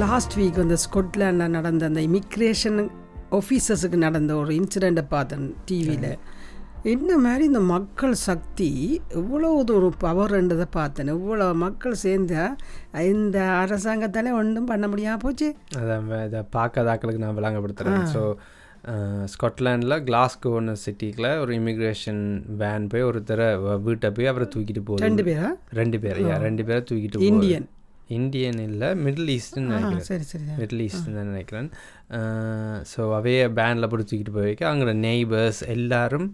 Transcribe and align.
Last 0.00 0.40
week 0.40 0.56
வந்து 0.56 0.76
ஸ்கொட்லாண்டில் 0.84 1.48
நடந்த 1.48 1.86
அந்த 1.86 2.00
இமிக்ரேஷன் 2.00 2.90
ஆஃபீஸர்ஸுக்கு 3.30 3.96
நடந்த 3.96 4.36
ஒரு 4.36 4.54
இன்சிடெண்ட்டை 4.54 5.04
பார்த்தேன் 5.08 5.54
டிவியில் 5.64 6.18
என்ன 6.82 7.18
மாதிரி 7.18 7.44
இந்த 7.44 7.60
மக்கள் 7.60 8.14
சக்தி 8.14 9.00
இவ்வளோ 9.10 9.48
ஒரு 9.54 9.92
பவர்ன்றதை 10.00 10.64
பார்த்தேன். 10.70 11.14
இவ்வளோ 11.14 11.54
மக்கள் 11.54 11.94
சேர்ந்தா 12.02 12.56
இந்த 12.98 13.42
அரசாங்கத்தால் 13.42 14.32
ஒன்றும் 14.32 14.64
பண்ண 14.64 14.88
முடியாமல் 14.88 15.18
போச்சு. 15.18 15.54
அதான் 15.78 16.02
வே- 16.10 16.26
இதை 16.26 16.40
பார்க்காதாக்களுக்கு 16.56 17.18
நான் 17.18 17.36
விளங்கப்படுத்துகிறேன் 17.36 18.06
ஸோ 18.14 18.34
ஸ்காட்லாண்டில் 19.24 20.04
கிளாஸ்கோன்னு 20.04 20.76
சிட்டிக்குள்ள 20.86 21.38
ஒரு 21.38 21.54
இமிக்ரேஷன் 21.54 22.42
வேன் 22.56 22.86
போய் 22.86 23.04
ஒருத்தரை 23.04 23.80
வீட்டை 23.82 24.10
போய் 24.10 24.26
அவரை 24.26 24.48
தூக்கிட்டு 24.56 24.80
போகுது. 24.84 25.06
ரெண்டு 25.06 25.22
பேரா? 25.22 25.50
ரெண்டு 25.70 25.98
பேர் 26.00 26.16
ரெண்டு 26.38 26.64
பேரை 26.64 26.84
தூக்கிட்டு. 26.90 27.20
இந்தியன் 27.20 27.68
இந்தியன் 28.18 28.60
இல்லை 28.68 28.88
மிடில் 29.04 29.30
ஈஸ்ட்னு 29.36 29.64
நினைக்கிறேன். 29.66 30.06
சரி 30.10 30.26
சரி 30.30 30.44
மிடில் 30.60 30.82
ஈஸ்ட்னு 30.86 31.16
தான் 31.18 31.30
நினைக்கிறேன். 31.32 31.70
ஸோ 32.92 33.00
அவைய 33.18 33.44
பேனில் 33.60 33.90
போட்டு 33.92 34.08
தூக்கிட்டு 34.10 34.36
போய் 34.38 34.48
வைக்க 34.48 34.72
அங்கே 34.72 34.96
நெய்பர்ஸ் 35.06 35.62
எல்லாரும் 35.76 36.28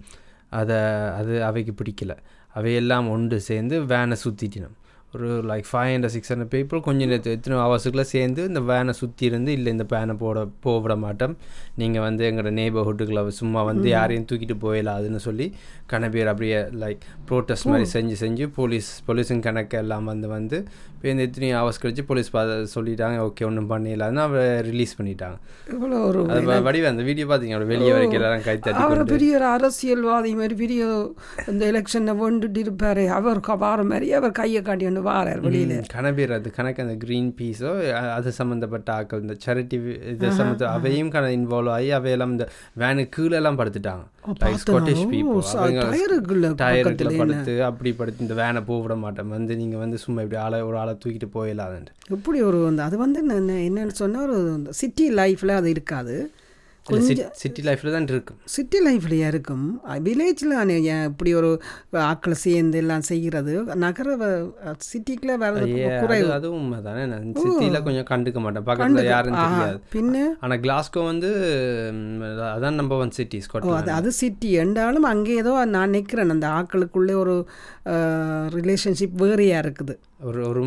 அதை 0.61 0.81
அது 1.21 1.37
அவைக்கு 1.51 1.75
பிடிக்கல. 1.83 2.15
அவையெல்லாம் 2.59 3.07
ஒன்று 3.15 3.39
சேர்ந்து 3.51 3.79
வேனை 3.93 4.19
சுற்றிட்டினோம் 4.25 4.77
ஒரு 5.15 5.29
like 5.49 5.67
five 5.69 5.91
hundred 5.93 6.13
six 6.15 6.31
hundred 6.33 6.51
people 6.55 6.81
கொஞ்சம் 6.87 7.09
நேரத்து 7.11 7.35
எத்தனை 7.37 7.59
ஹவர்ஸுக்குள்ளே 7.65 8.05
சேர்ந்து 8.13 8.41
இந்த 8.51 8.61
வேனை 8.71 8.93
சுற்றி 9.01 9.25
இருந்து 9.29 9.51
இல்லை 9.59 9.71
இந்த 9.75 9.85
பேனை 9.93 10.15
போட 10.23 10.39
போக 10.65 10.77
விட 10.85 10.95
மாட்டோம். 11.05 11.35
நீங்கள் 11.81 12.05
வந்து 12.07 12.23
எங்களோட 12.29 12.51
நெய்பர்ஹுட்டுக்குள்ள 12.59 13.23
சும்மா 13.39 13.61
வந்து 13.71 13.87
யாரையும் 13.95 14.27
தூக்கிட்டு 14.31 14.57
போயிடலாதுன்னு 14.65 15.21
சொல்லி 15.29 15.47
கன 15.93 16.11
பேர் 16.15 16.31
அப்படியே 16.33 16.59
லைக் 16.83 17.05
ப்ரோட்டஸ்ட் 17.31 17.69
மாதிரி 17.73 17.89
செஞ்சு 17.95 18.17
செஞ்சு 18.25 18.47
போலீஸ் 18.59 18.91
போலீஸும் 19.09 19.45
கணக்கு 19.47 19.79
எல்லாம் 19.83 20.09
வந்து 20.13 20.31
வந்து 20.37 20.61
இப்போ 21.07 21.15
இந்த 21.15 21.27
எத்தனை 21.29 21.49
ஹவர்ஸ் 21.57 21.79
கழிச்சு 21.83 22.03
போலீஸ் 22.07 22.29
பா 22.35 22.41
சொல்லிட்டாங்க 22.73 23.17
ஓகே 23.25 23.43
ஒன்றும் 23.49 23.69
பண்ணிடலான்னு 23.73 24.21
அவரை 24.25 24.47
ரிலீஸ் 24.69 24.95
பண்ணிட்டாங்க. 24.99 25.37
இவ்வளோ 25.75 25.99
ஒரு 26.07 26.21
வடிவ 26.67 26.89
அந்த 26.91 27.03
வீடியோ 27.09 27.27
பார்த்தீங்க 27.31 27.55
அவர் 27.57 27.69
வெளியே 27.73 27.93
வரைக்கும் 27.97 28.19
எல்லாரும் 28.21 28.43
கை 28.47 28.55
தட்டி 28.57 28.83
அவர். 28.87 29.03
பெரிய 29.13 29.37
ஒரு 29.39 29.47
அரசியல்வாதி 29.57 30.31
மாதிரி 30.41 30.55
பெரிய 30.63 30.89
இந்த 31.53 31.63
எலெக்ஷனை 31.73 32.15
கொண்டுட்டு 32.23 32.63
இருப்பாரு. 32.65 33.05
அவர் 33.19 33.41
வார 33.65 33.85
மாதிரி 33.93 34.09
அவர் 34.21 34.35
கையை 34.41 34.63
காட்டி 34.71 34.87
கொண்டு 34.89 35.05
வாரார் 35.09 35.45
வெளியில. 35.47 35.79
கணபேர் 35.95 36.35
அது 36.39 36.55
கணக்கு 36.59 36.85
அந்த 36.87 36.97
க்ரீன் 37.05 37.31
பீஸோ 37.39 37.71
அது 38.17 38.33
சம்மந்தப்பட்ட 38.41 38.91
ஆக்கள் 38.99 39.25
இந்த 39.27 39.37
சேரிட்டி 39.47 39.79
இது 40.15 40.35
சம்மந்த 40.41 40.67
அவையும் 40.79 41.15
கண 41.17 41.31
இன்வால்வ் 41.39 41.75
ஆகி 41.77 41.93
அவையெல்லாம் 42.01 42.35
இந்த 42.37 42.49
வேனுக்கு 42.85 43.15
கீழே 43.19 43.39
எல்லாம் 43.43 43.61
படுத்துட்டாங்க 43.63 44.05
ஸ்காட்டிஷ் 44.65 45.07
பீப்புள் 45.15 45.41
டயருக்குள்ள 46.65 47.17
படுத்து 47.23 47.53
அப்படி 47.71 47.91
படுத்து 48.03 48.25
இந்த 48.27 48.37
வேனை 48.43 48.63
போக 48.69 48.81
விட 48.85 48.95
மாட்டேன். 49.07 49.33
வந்து 49.39 49.53
நீங்கள் 49.63 49.83
வந்து 49.85 49.97
சும்மா 50.05 50.21
இப்படி 50.27 50.43
ஆளை 50.45 50.61
ஒரு 50.69 50.77
ஆளை 50.83 50.95
தூக்கிட்டு 51.05 51.29
போயிடலாதுன்ட்டு 51.35 52.11
எப்படி 52.11 52.43
ஒரு 52.43 52.75
அது 52.79 52.99
வந்து 52.99 53.25
என்ன- 53.29 53.55
என்ன- 53.55 53.85
என்னன்னு 53.85 53.89
சொன்னா 53.89 54.23
ஒரு 54.23 54.63
சிட்டி 54.71 55.15
லைஃப்ல 55.15 55.49
அது 55.49 55.71
இருக்காது. 55.71 56.31
சிட்டி 57.33 57.63
லைஃப்பில் 57.63 57.93
தான் 57.93 58.03
இருக்கும். 58.03 58.37
சிட்டி 58.45 58.79
லைஃப்லையா 58.87 59.27
இருக்கும். 59.27 59.81
வில்லேஜில் 59.89 61.05
இப்படி 61.05 61.35
ஒரு 61.35 61.63
ஆக்களை 61.93 62.31
சேர்ந்து 62.31 62.79
எல்லாம் 62.79 63.01
செய்கிறது 63.01 63.63
நகர 63.63 64.17
சிட்டிக்குள்ள 64.93 65.37
ஐயே, 65.67 66.01
குறைவு 66.01 66.29
அது- 66.29 66.33
அதுவும் 66.33 66.83
தானே 66.83 67.07
நான் 67.07 67.35
சிட்டியில் 67.35 67.83
கொஞ்சம் 67.83 68.05
கண்டுக்க 68.11 68.39
மாட்டேன். 68.39 68.63
பக்கத்தில் 68.63 69.05
யாரும் 69.05 69.35
தெரியாது. 69.35 69.81
பின்ன? 69.93 70.37
ஆனால் 70.41 70.61
கிளாஸ்கோ 70.61 71.05
வந்து 71.05 71.29
அதான் 72.23 72.75
நம்பர் 72.75 72.99
ஒன் 72.99 73.11
சிட்டி 73.11 73.43
அது 73.53 73.93
அது 73.93 74.13
சிட்டி 74.13 74.51
என்றாலும் 74.51 75.03
அங்கே 75.03 75.35
ஏதோ 75.35 75.65
நான் 75.65 75.91
நிற்கிறேன். 75.91 76.31
அந்த 76.31 76.49
ஆக்களுக்குள்ளே 76.49 77.15
ஒரு 77.15 77.49
ரிலேஷன்ஷிப் 78.49 79.15
வேறையாக 79.15 79.69
இருக்குது. 79.69 79.99
ஒரு 80.21 80.49
ஒரு 80.49 80.61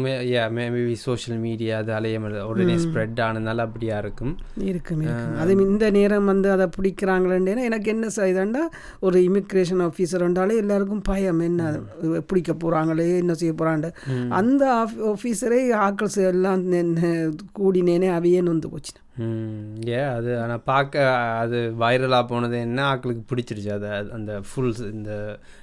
மேபி 0.52 0.94
சோஷியல் 0.94 1.40
மீடியா 1.40 1.78
அது 1.78 1.92
அலையம் 1.92 2.44
உடனே 2.44 2.76
ஸ்ப்ரெட் 2.76 3.20
ஆனதுனால 3.20 3.58
அப்படியா 3.58 3.98
இருக்கும். 3.98 4.34
இருக்கும் 4.62 5.02
அது 5.38 5.52
இந்த 5.66 5.90
நேரம் 5.90 6.26
வந்து 6.26 6.52
அதை 6.52 6.70
பிடிக்கிறாங்களேன்னு 6.78 7.64
எனக்கு 7.64 7.90
என்ன 7.90 8.08
செய்தாண்டா 8.16 8.62
ஒரு 9.00 9.20
இமிக்ரேஷன் 9.20 9.82
ஆஃபீஸர் 9.82 10.20
வந்தாலே 10.20 10.58
எல்லாருக்கும் 10.58 11.02
பயம். 11.02 11.40
என்ன 11.40 11.80
பிடிக்க 12.26 12.54
போகிறாங்களே 12.54 13.18
என்ன 13.18 13.34
செய்ய 13.34 13.54
போகிறாண்டு 13.54 13.92
அந்த 14.30 14.88
ஆஃபீஸரே 15.08 15.62
ஆக்கள் 15.82 16.14
சே- 16.16 16.28
எல்லாம் 16.28 16.64
கூடினேனே 17.60 18.12
அவையே 18.12 18.42
நொந்து 18.42 18.70
போச்சு 18.70 18.96
ஏ 19.90 20.02
அது 20.10 20.42
ஆனால் 20.42 20.64
பார்க்க 20.64 21.06
அது 21.38 21.58
வைரலாக 21.80 22.28
போனது 22.28 22.58
என்ன 22.60 22.82
ஆக்களுக்கு 22.90 23.24
பிடிச்சிருச்சு? 23.30 23.72
அது 23.72 23.88
அந்த 24.12 24.42
ஃபுல் 24.42 24.74
இந்த 24.92 25.12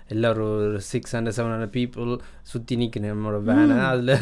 எல்லாரும் 0.08 0.50
ஒரு 0.66 0.80
six 0.88 1.16
hundred 1.16 1.36
seven 1.36 1.54
hundred 1.54 1.76
people 1.76 2.10
சுற்றி 2.42 2.76
நிற்கணும் 2.76 3.12
நம்மளோட 3.12 3.40
வேனை 3.42 3.78
அதில் 3.86 4.14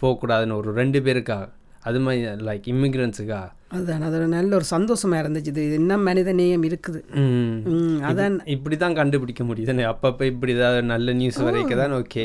போகக்கூடாதுன்னு 0.00 0.56
ஒரு 0.56 0.72
ரெண்டு 0.72 1.00
பேருக்கா 1.00 1.38
அது 1.84 1.98
மாதிரி 2.00 2.20
லைக் 2.46 2.66
இமிக்ரன்ஸுக்கா 2.72 3.42
அதுதான் 3.68 4.02
அது 4.02 4.16
ஒரு 4.16 4.26
நல்ல 4.28 4.50
ஒரு 4.54 4.66
சந்தோஷமா 4.70 5.16
இருந்துச்சு. 5.20 5.50
இது 5.52 5.72
என்ன 5.72 5.96
மனித 5.98 6.32
நேயம் 6.32 6.62
இருக்குது 6.62 7.00
அதான். 8.04 8.36
இப்படி 8.46 8.76
தான் 8.76 8.94
கண்டுபிடிக்க 8.94 9.44
முடியுது. 9.44 9.74
அப்பப்போ 9.88 10.22
இப்படி 10.24 10.52
ஏதாவது 10.54 10.82
நல்ல 10.84 11.12
நியூஸ் 11.12 11.40
வரைக்கும் 11.42 11.78
தான் 11.78 11.92
ஓகே 11.92 12.24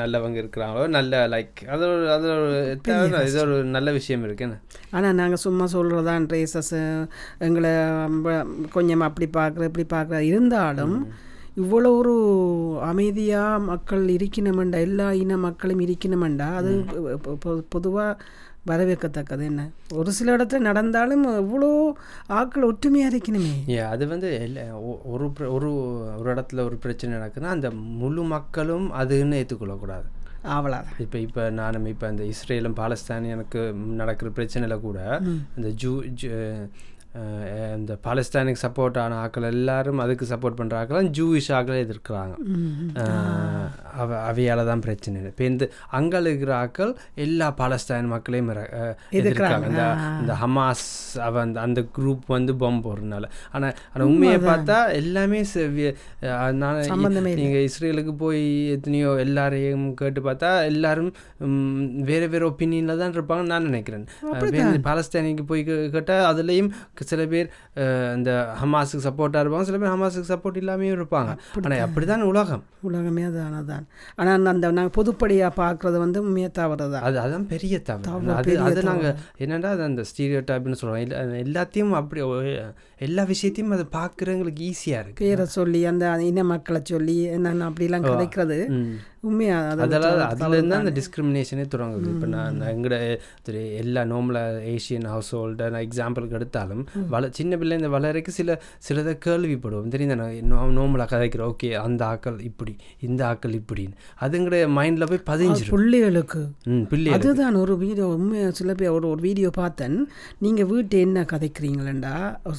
நல்லவங்க 0.00 0.36
இருக்கிறாங்களோ 0.36 0.88
நல்ல 0.88 1.28
லைக் 1.28 1.62
அது 1.68 1.86
ஒரு 1.88 2.10
அது 2.10 2.28
ஒரு 2.34 2.50
தேவை- 2.82 3.24
இது 3.26 3.40
ஒரு 3.40 3.64
நல்ல 3.68 3.90
விஷயம் 3.92 4.24
இருக்குன்னு 4.24 4.58
ஆனால் 4.90 5.14
நாங்கள் 5.14 5.36
சும்மா 5.38 5.66
சொல்கிறதான் 5.72 6.26
ட்ரேசஸ் 6.26 6.74
எங்களை 7.38 7.72
கொஞ்சம் 8.72 9.00
அப்படி 9.00 9.28
பார்க்குற 9.32 9.64
இப்படி 9.64 9.86
பார்க்குற 9.90 10.18
இருந்தாலும் 10.28 10.96
இவ்வளோ 11.56 11.88
ஒரு 11.96 12.14
அமைதியாக 12.80 13.58
மக்கள் 13.60 14.08
இருக்கணுமெண்டா 14.08 14.78
எல்லா 14.80 15.12
இன 15.12 15.36
மக்களும் 15.36 15.80
இருக்கணுமெண்டா 15.80 16.48
அது 16.54 16.70
பொதுவாக 17.68 18.16
வரவேற்கத்தக்கது 18.68 19.44
என்ன? 19.44 19.62
ஒரு 19.94 20.12
சில 20.12 20.36
இடத்துல 20.36 20.58
நடந்தாலும் 20.58 21.24
இவ்வளோ 21.38 21.68
ஆட்கள் 22.28 22.62
ஒற்றுமையாக 22.62 23.12
இருக்கணுமே 23.12 23.52
அது 23.82 24.06
வந்து 24.06 24.30
ஒரு 25.04 25.26
ஒரு 25.48 25.70
ஒரு 26.16 26.30
இடத்துல 26.34 26.60
ஒரு 26.60 26.76
பிரச்சனை 26.76 27.18
நடக்குதுன்னா 27.18 27.48
அந்த 27.48 27.70
முழு 27.70 28.22
மக்களும் 28.28 28.92
அதுன்னு 28.92 29.38
ஏற்றுக்கொள்ளக்கூடாது 29.40 30.08
ஆவலாதான் 30.48 30.98
இப்போ 30.98 31.18
இப்போ 31.18 31.50
நானும் 31.50 31.86
இப்போ 31.86 32.08
இந்த 32.08 32.24
இஸ்ரேலும் 32.24 32.76
பாலஸ்தீனியனுக்கு 32.76 33.62
நடக்கிற 33.94 34.30
பிரச்சனையில் 34.30 34.80
கூட 34.80 35.00
இந்த 35.56 35.68
ஜூ 35.68 35.92
இந்த 37.76 37.92
பாலஸ்தீனுக்கு 38.04 38.60
சப்போர்ட் 38.64 38.98
ஆன 39.02 39.16
ஆக்கள் 39.22 39.46
எல்லாரும் 39.52 40.00
அதுக்கு 40.02 40.24
சப்போர்ட் 40.32 40.58
பண்ணுற 40.58 40.74
ஆக்கள் 40.80 41.08
ஜூவிஷ் 41.16 41.48
ஆக்களை 41.56 41.78
எதிர்க்கிறாங்க. 41.84 42.34
அவ 44.02 44.10
அவையால 44.28 44.64
தான் 44.68 44.82
பிரச்சனை 44.84 45.22
இப்போ 45.30 45.44
இந்த 45.50 45.64
அங்கே 45.98 46.18
இருக்கிற 46.24 46.52
ஆக்கள் 46.64 46.92
எல்லா 47.24 47.48
பாலஸ்தீன் 47.60 48.10
மக்களையும் 48.12 48.50
எதிர்க்கிறாங்க. 49.20 49.66
இந்த 49.70 49.86
இந்த 50.20 50.36
ஹமாஸ் 50.42 50.86
அவ 51.26 51.40
அந்த 51.46 51.58
அந்த 51.66 51.82
குரூப் 51.96 52.30
வந்து 52.36 52.54
பாம்பு 52.62 52.82
போடுறதுனால. 52.86 53.24
ஆனால் 53.54 53.74
ஆனால் 53.92 54.06
உண்மையை 54.12 54.38
பார்த்தா 54.48 54.78
எல்லாமே 55.00 55.40
அதனால 56.44 56.84
நீங்கள் 57.42 57.66
இஸ்ரேலுக்கு 57.70 58.14
போய் 58.24 58.44
எத்தனையோ 58.76 59.10
எல்லாரையும் 59.26 59.88
கேட்டு 60.02 60.22
பார்த்தா 60.28 60.52
எல்லாரும் 60.70 61.12
வேற 62.12 62.22
வேற 62.36 62.42
ஒப்பீனியனில் 62.52 63.02
தான் 63.02 63.16
இருப்பாங்கன்னு 63.18 63.54
நான் 63.54 63.68
நினைக்கிறேன். 63.70 64.06
பாலஸ்தீனிக்கு 64.88 65.46
போய் 65.52 65.64
கேட்டால் 65.96 66.26
அதுலேயும் 66.30 66.72
சில 67.10 67.24
பேர் 67.32 67.48
இந்த 68.16 68.30
ஹமாஸுக்கு 68.60 69.06
சப்போர்ட்டாக 69.08 69.42
இருப்பாங்க 69.44 69.68
சில 69.70 69.78
பேர் 69.82 69.92
ஹமாஸுக்கு 69.94 70.30
சப்போர்ட் 70.32 70.60
இல்லாமையும் 70.62 70.96
இருப்பாங்க. 70.98 71.30
ஆனால் 71.64 71.84
அப்படி 71.86 72.06
தான் 72.12 72.26
உலகம். 72.30 72.62
உலகமே 72.88 73.24
அதான் 73.28 73.56
அதான் 73.60 73.86
ஆனால் 74.20 74.50
அந்த 74.54 74.72
நாங்கள் 74.78 74.96
பொதுப்படியாக 74.98 75.52
பார்க்குறது 75.62 75.98
வந்து 76.04 76.18
உண்மையாக 76.26 76.52
தவறு 76.60 76.86
தான். 76.94 77.06
அது 77.08 77.18
அதான் 77.24 77.46
பெரிய 77.54 77.74
தவறு. 77.90 78.34
அது 78.40 78.58
அது 78.68 78.82
நாங்கள் 78.90 79.16
என்னடா 79.44 79.70
அது 79.76 79.84
அந்த 79.90 80.04
ஸ்டீரியோ 80.10 80.42
டைப்னு 80.50 80.80
சொல்கிறோம் 80.82 81.02
எல்லாத்தையும் 81.44 81.94
அப்படி 82.00 82.22
எல்லா 83.00 83.22
விஷயத்தையும் 83.24 83.72
அது 83.72 83.86
பார்க்குறவங்களுக்கு 83.92 84.64
ஈஸியாக 84.66 85.02
இருக்குது 85.02 85.24
பேரை 85.24 85.46
சொல்லி 85.50 85.84
அந்த 85.84 86.06
இன 86.22 86.44
மக்களை 86.44 86.80
சொல்லி 86.86 87.22
என்னென்ன 87.28 87.70
அப்படிலாம் 87.70 88.08
கதைக்கிறது 88.08 88.58
ம். 88.70 88.90
உண்மையாக 89.20 89.70
அது 89.70 89.82
அதெல்லாம் 89.84 90.20
அதுலேருந்து 90.34 90.76
அந்த 90.76 90.90
டிஸ்கிரிமினேஷனே 90.90 91.64
தொடங்குது. 91.72 92.10
இப்போ 92.12 92.26
நான் 92.26 92.60
எங்கட 92.70 92.94
எல்லா 93.80 94.04
நோம்பில் 94.04 94.38
ஏஷியன் 94.70 95.06
ஹவுஸ் 95.06 95.34
ஹோல்டை 95.34 95.70
நான் 95.70 95.84
எக்ஸாம்பிளுக்கு 95.88 96.30
எடுத்தாலும் 96.30 96.82
வள 97.08 97.28
சின்ன 97.30 97.56
பிள்ளை 97.56 97.76
இந்த 97.76 97.88
வளரைக்கு 97.88 98.32
சில 98.32 98.54
சிலதை 98.88 99.14
கேள்விப்படுவோம். 99.26 99.90
தெரியுது? 99.94 100.16
நான் 100.46 100.72
நோம்பில் 100.72 101.04
கதைக்கிறோம். 101.06 101.50
ஓகே 101.50 101.70
அந்த 101.80 102.04
ஆக்கள் 102.06 102.40
இப்படி 102.42 102.74
இந்த 103.00 103.24
ஆக்கள் 103.30 103.56
இப்படின்னு. 103.60 103.94
அதுங்கட 104.20 104.62
மைண்டில் 104.78 105.08
போய் 105.08 105.22
பதிஞ்சிரும். 105.26 105.74
பிள்ளைகளுக்கு. 105.76 106.42
ம் 106.66 106.84
பிள்ளை 106.86 107.12
அதுதான் 107.12 107.54
ஒரு 107.54 107.76
வீடியோ 107.76 108.06
உண்மையாக 108.16 108.52
சில 108.52 108.74
பேர் 108.74 108.90
ஒரு 108.90 109.08
ஒரு 109.08 109.20
வீடியோ 109.20 109.50
பார்த்தேன். 109.54 109.98
நீங்கள் 110.38 110.66
வீட்டை 110.66 111.00
என்ன 111.00 111.26
கதைக்கிறீங்களேண்டா? 111.32 112.14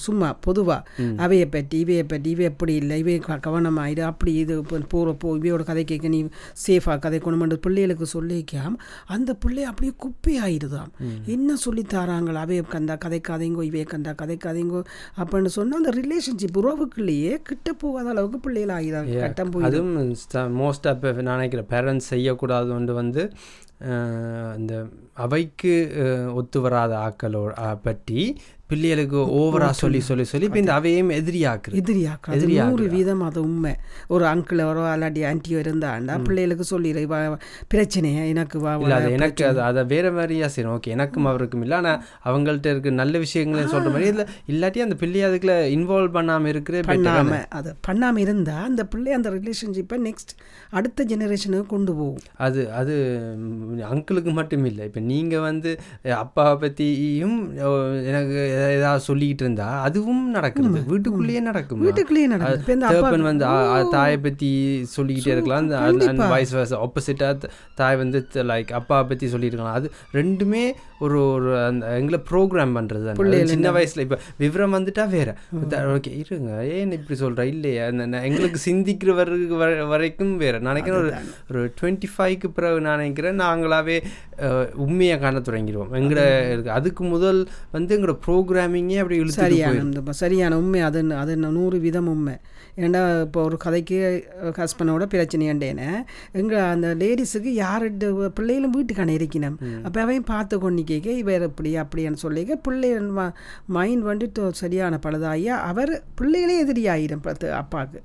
சும்மா 0.05 0.30
பொதுவாக 0.39 1.15
அவையை 1.17 1.45
பற்றி 1.47 1.83
இவையை 1.83 2.03
பற்றி 2.03 2.29
இவை 2.29 2.45
எப்படி 2.45 2.73
இல்லை? 2.73 2.99
இவை 2.99 3.15
கவனமாயிடு 3.41 3.99
அப்படி 4.01 4.33
இது 4.33 4.57
இப்போ 4.57 4.79
போகிற 4.89 5.13
போ 5.13 5.37
இவையோட 5.37 5.63
கதை 5.63 5.83
கேட்க 5.83 6.07
நீ 6.07 6.19
சேஃபாக 6.65 6.97
கதைக்கணுமென்று 6.99 7.55
பிள்ளைகளுக்கு 7.55 8.07
சொல்லிக்காம 8.13 8.73
அந்த 9.07 9.33
பிள்ளை 9.35 9.63
அப்படியே 9.63 9.93
குப்பை 9.97 10.39
ஆயிடுதாம் 10.41 10.91
என்ன 11.25 11.55
சொல்லி 11.55 11.85
தராங்களோ? 11.93 12.37
அவையை 12.37 12.63
கண்டா 12.67 12.97
கதைக்காதீங்கோ 13.05 13.63
இவையை 13.63 13.85
கண்டா 13.85 14.15
கதைக்காதீங்கோ 14.21 14.81
அப்படின்னு 15.17 15.51
சொன்னால் 15.51 15.79
அந்த 15.79 15.93
ரிலேஷன்ஷிப் 16.01 16.59
உறவுக்குள்ளேயே 16.61 17.41
கிட்ட 17.43 17.73
போகாத 17.73 18.09
அளவுக்கு 18.09 18.39
பிள்ளைகள் 18.39 18.75
ஆகிதான் 18.77 19.09
கட்டம் 19.19 19.49
போய் 19.49 19.63
அதுவும் 19.63 19.95
மோஸ்ட்டாக 20.61 20.95
இப்போ 20.95 21.21
நான் 21.21 21.37
நினைக்கிறேன் 21.37 21.69
பேரண்ட்ஸ் 21.69 22.09
செய்யக்கூடாது 22.09 22.69
வந்து 22.93 23.23
இந்த 24.57 24.73
அவைக்கு 25.17 25.73
ஒத்து 26.33 26.59
வராத 26.61 26.93
ஆக்களோட 27.01 27.51
அஹ், 27.61 27.79
பற்றி 27.81 28.21
பிள்ளைகளுக்கு 28.69 29.21
ஓவரா 29.37 29.69
சொல்லி 29.79 29.99
சொல்லி 30.01 30.25
சொல்லி 30.25 30.45
இப்போ 30.47 30.59
இந்த 30.59 30.73
அவையும் 30.73 31.09
எதிரியாக்கு 31.15 31.71
நூறு 32.67 32.85
வீதம் 32.93 33.21
அது 33.21 33.39
உண்மை. 33.41 33.71
ஒரு 34.07 34.23
அங்கிள் 34.25 34.61
வரோ 34.63 34.83
அல்லாட்டி 34.91 35.21
ஆன்ட்டியோ 35.25 35.57
இருந்தாண்டா 35.61 36.15
பிள்ளைகளுக்கு 36.21 36.65
சொல்லிடு. 36.65 37.01
பிரச்சனையா? 37.71 38.21
எனக்கு 38.31 38.59
அது 38.97 39.09
எனக்கு 39.11 39.43
அது 39.45 39.61
அதை 39.61 39.81
வேற 39.85 40.11
மாதிரியா 40.11 40.47
செய்யணும். 40.47 40.75
ஓகே 40.75 40.93
எனக்கும் 40.95 41.25
அவருக்கும் 41.25 41.61
இல்லை. 41.61 41.77
ஆனால் 41.77 41.99
அவங்கள்ட்ட 42.25 42.67
இருக்க 42.73 42.89
நல்ல 42.95 43.17
விஷயங்களையும் 43.17 43.73
சொல்கிற 43.73 43.91
மாதிரி 43.93 44.09
இல்லை. 44.09 44.25
இல்லாட்டி 44.47 44.85
அந்த 44.85 44.95
பிள்ளையை 44.95 45.25
அதுக்குள்ள 45.29 45.57
இன்வால்வ் 45.75 46.15
பண்ணாமல் 46.17 46.49
இருக்கிற 46.49 46.85
பண்ணாம 46.87 47.41
அது 47.53 47.73
பண்ணாம 47.89 48.17
இருந்தா 48.17 48.57
அந்த 48.63 48.85
பிள்ளை 48.85 49.13
அந்த 49.13 49.29
ரிலேஷன்ஷிப்பை 49.37 49.99
நெக்ஸ்ட் 50.07 50.33
அடுத்த 50.71 51.05
ஜெனரேஷனுக்கு 51.05 51.67
கொண்டு 51.67 51.93
போகும். 51.93 52.23
அது 52.39 52.63
அது 52.73 52.95
அங்கிளுக்கு 53.79 54.31
மட்டும் 54.33 54.65
இல்லை 54.65 54.85
இப்போ 54.85 54.99
நீங்கள் 54.99 55.39
வந்து 55.39 55.79
அப்பாவை 56.03 56.55
பற்றியும் 56.55 57.57
எனக்கு 58.05 58.49
ஏதாவது 58.71 59.03
சொல்லிக்கிட்டு 59.07 59.41
இருந்தா 59.41 59.81
அதுவும் 59.81 60.29
நடக்குது. 60.29 60.67
வீட்டுக்குள்ளேயே 60.87 61.39
நடக்கும்? 61.39 61.79
வீட்டுக்குள்ளேயே 61.79 62.27
தேப்பன் 62.91 63.21
வந்து 63.21 63.45
தாயை 63.91 64.17
பற்றி 64.17 64.49
சொல்லிக்கிட்டே 64.97 65.31
இருக்கலாம். 65.31 65.69
அந்த 65.69 66.05
வாய்ஸ் 66.27 66.51
வாய்ஸ் 66.51 66.75
ஆப்போசிட்டாக 66.75 67.43
தாய் 67.75 67.95
வந்து 67.95 68.27
லைக் 68.33 68.71
அப்பாவை 68.71 69.05
பற்றி 69.07 69.27
சொல்லியிருக்கலாம் 69.27 69.73
அது 69.73 69.91
ரெண்டுமே 70.13 70.71
ஒரு 70.99 71.31
ஒரு 71.31 71.63
அந்த 71.65 71.85
எங்களை 71.85 72.19
ப்ரோக்ராம் 72.31 72.75
பண்ணுறது 72.77 73.05
தான். 73.05 73.15
சின்ன 73.47 73.71
வயசில் 73.71 74.03
இப்போ 74.03 74.19
விவரம் 74.37 74.73
வந்துட்டா 74.73 75.09
வேற. 75.09 75.37
ஓகே 75.69 76.23
இருங்க. 76.25 76.65
ஏன் 76.65 76.91
இப்படி 76.91 77.19
சொல்கிற 77.19 77.45
இல்லையா. 77.45 77.85
எங்களுக்கு 77.85 78.59
சிந்திக்கிற 78.65 79.15
வரைக்கும் 79.15 79.57
வர- 79.57 79.85
வரைக்கும் 79.85 80.37
வேற. 80.37 80.59
நான் 80.59 80.73
நினைக்கிறேன் 80.73 81.01
ஒரு 81.01 81.13
ஒரு 81.51 81.73
டுவெண்ட்டி 81.81 82.05
ஃபைவ்க்கு 82.17 82.47
பிறகு 82.47 82.81
நான் 82.81 82.97
நினைக்கிறேன் 82.97 83.39
நாங்களாவே 83.39 83.60
அஹ், 84.37 84.75
உண்மையை 84.75 85.19
காண 85.19 85.39
தொடங்கிடுவோம். 85.39 85.93
இருக்கு. 86.51 86.71
அதுக்கு 86.71 87.03
முதல் 87.03 87.47
வந்து 87.71 87.97
எங்களோட 87.97 88.17
ப்ரோக்ராமிங்கே 88.25 88.97
அப்படி 88.97 89.31
சரியான 89.31 90.13
சரியான 90.13 90.57
உண்மை. 90.57 90.81
அது 90.81 91.13
அது 91.15 91.37
நூறு 91.37 91.79
வீதம் 91.79 92.07
உண்மை. 92.07 92.35
ஏன்னா 92.77 93.21
இப்போ 93.21 93.43
ஒரு 93.43 93.57
கதைக்கு 93.57 93.97
ஹஸ்பண்டோட 94.57 95.05
பிரச்சனையாண்டேனே 95.07 95.87
எங்கள் 96.31 96.59
அந்த 96.59 96.95
லேடிஸுக்கு 96.95 97.51
யார்கிட்ட 97.57 98.29
பிள்ளைகளும் 98.29 98.73
வீட்டுக்கான 98.73 99.15
இருக்கணும். 99.17 99.57
அப்போ 99.83 100.01
அவையும் 100.01 100.23
பார்த்து 100.23 100.59
கொண்டு 100.59 100.83
கேட்க 100.83 101.11
இவர் 101.11 101.41
இப்படி 101.41 101.75
அப்படின்னு 101.75 102.17
சொல்லிக்க 102.23 102.55
பிள்ளை 102.63 102.91
மைண்ட் 103.65 104.05
வந்துட்டு 104.05 104.49
சரியான 104.49 104.99
பழுதாகி 105.03 105.45
அவர் 105.45 106.03
பிள்ளைகளே 106.15 106.65
எதிரியாயிரும் 106.65 107.21
பத்து 107.21 107.53
அப்பாவுக்கு. 107.53 108.01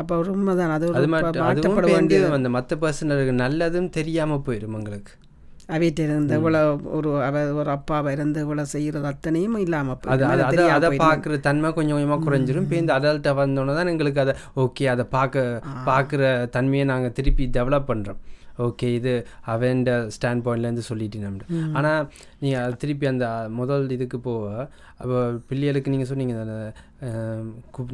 அப்போ 0.00 0.14
உண்மைதான். 0.32 0.74
அது 0.76 0.86
அது 0.98 1.08
மாற்றப்பட 1.14 1.46
அதுவும் 1.52 1.78
வேண்டிய 1.88 2.18
வந்து 2.18 2.38
அந்த 2.38 2.50
மற்ற 2.56 2.76
பர்சனலுக்கு 2.82 3.34
நல்லதும் 3.44 3.94
தெரியாமல் 3.96 4.44
போயிடும் 4.46 4.76
எங்களுக்கு 4.78 5.14
அவைகிட்ட 5.74 6.00
இருந்த 6.04 6.36
இவ்வளோ 6.38 6.60
ஒரு 6.96 7.08
அவ 7.24 7.40
ஒரு 7.60 7.70
அப்பாவை 7.70 8.12
இருந்து 8.12 8.38
இவ்வளோ 8.44 8.64
செய்கிறது 8.70 9.06
அத்தனையும் 9.10 9.58
இல்லாமல் 9.64 10.12
அது 10.14 10.62
அது 10.76 10.88
பார்க்குற 11.02 11.40
தன்மை 11.40 11.70
கொஞ்சம் 11.72 11.96
கொஞ்சமாக 11.96 12.24
குறைஞ்சிரும். 12.26 12.66
இப்போ 12.66 12.76
இந்த 12.76 12.92
அடல்ட்டாக 12.98 13.38
வந்தோன்னே 13.40 13.74
தான் 13.74 13.92
எங்களுக்கு 13.92 14.22
அதை 14.24 14.34
ஓகே 14.64 14.86
அதை 14.94 15.06
பார்க்க 15.16 15.44
பார்க்குற 15.90 16.22
தன்மையை 16.56 16.86
நாங்கள் 16.92 17.16
திருப்பி 17.18 17.46
டெவலப் 17.58 17.90
பண்ணுறோம் 17.90 18.20
ஓகே 18.66 18.86
இது 18.94 19.12
அவன்ட 19.46 19.90
ஸ்டாண்ட் 20.14 20.44
பாயிண்ட்லேருந்து 20.44 20.88
சொல்லிட்டு 20.88 21.18
நம்ம 21.18 21.44
ஆனால் 21.72 22.00
நீங்கள் 22.40 22.74
திருப்பி 22.74 23.06
அந்த 23.06 23.26
முதல் 23.58 23.84
இதுக்கு 23.90 24.18
போக 24.20 24.46
அப்போ 25.00 25.18
பிள்ளைகளுக்கு 25.50 25.92
நீங்கள் 25.94 26.10
சொன்னீங்க 26.10 26.34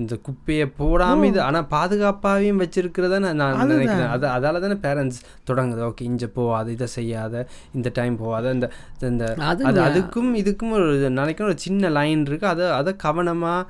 இந்த 0.02 0.14
குப்பையை 0.26 0.66
போடாமல் 0.78 1.28
இது 1.30 1.40
ஆனால் 1.46 1.66
பாதுகாப்பாகவும் 1.72 2.60
வச்சிருக்கிறத 2.62 3.18
நான் 3.24 3.38
நான் 3.40 3.72
நினைக்கிறேன். 3.72 4.12
அது 4.14 4.26
அதால 4.34 4.60
தானே 4.64 4.76
பேரண்ட்ஸ் 4.84 5.18
தொடங்குது. 5.48 5.82
ஓகே 5.88 6.06
இங்கே 6.10 6.28
போகாத 6.38 6.70
இதை 6.76 6.86
செய்யாத 6.94 7.44
இந்த 7.78 7.90
டைம் 7.98 8.14
போகாத 8.22 8.52
இந்த 8.56 8.68
இந்த 9.10 9.26
அது 9.50 9.66
அது 9.70 9.80
அதுக்கும் 9.88 10.30
இதுக்கும் 10.42 10.72
ஒரு 10.78 10.86
நினைக்கிறேன் 11.20 11.50
ஒரு 11.52 11.60
சின்ன 11.66 11.90
லைன் 11.98 12.22
இருக்கு. 12.28 12.46
அதை 12.52 12.66
அதை 12.80 12.92
கவனமாக 13.06 13.60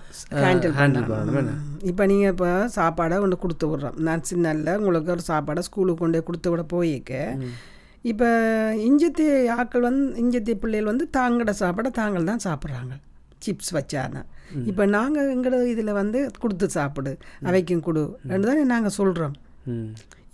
ஹேண்டில் 0.45 0.77
பண்ணணும். 0.81 1.39
என்ன? 1.43 1.55
இப்போ 1.93 2.07
நீங்கள் 2.13 2.33
இப்போ 2.35 2.51
சாப்பாடை 2.79 3.19
கொண்டு 3.25 3.39
கொடுத்து 3.45 3.69
விட்றோம். 3.71 3.99
நான் 4.09 4.27
சின்னல்ல 4.31 4.77
உங்களுக்கு 4.83 5.15
ஒரு 5.17 5.25
சாப்பாடை 5.31 5.65
ஸ்கூலுக்கு 5.69 6.03
கொண்டு 6.05 6.27
கொடுத்து 6.29 6.53
விட 6.55 6.65
போயிக்க 6.75 7.25
இப்போ 8.13 8.29
இஞ்சத்தி 8.87 9.27
ஆட்கள் 9.57 9.89
வந்து 9.89 10.07
இஞ்சத்தி 10.23 10.55
பிள்ளைகள் 10.63 10.93
வந்து 10.93 11.09
தாங்களோட 11.19 11.55
சாப்பாடை 11.65 11.93
தாங்கள் 12.01 12.31
தான் 12.31 12.47
சாப்பிட்றாங்க. 12.47 12.95
சிப்ஸ் 13.45 13.73
வச்சானா 13.79 14.23
இப்போ 14.71 14.85
நாங்கள் 14.97 15.31
எங்களோட 15.35 15.63
இதில் 15.75 15.99
வந்து 16.01 16.19
கொடுத்து 16.43 16.67
சாப்பிடு 16.79 17.13
அவைக்கும் 17.49 17.87
கொடு 17.87 18.03
ரெண்டு 18.33 18.49
தானே 18.49 18.65
நாங்கள் 18.75 18.97
சொல்கிறோம் 18.99 19.37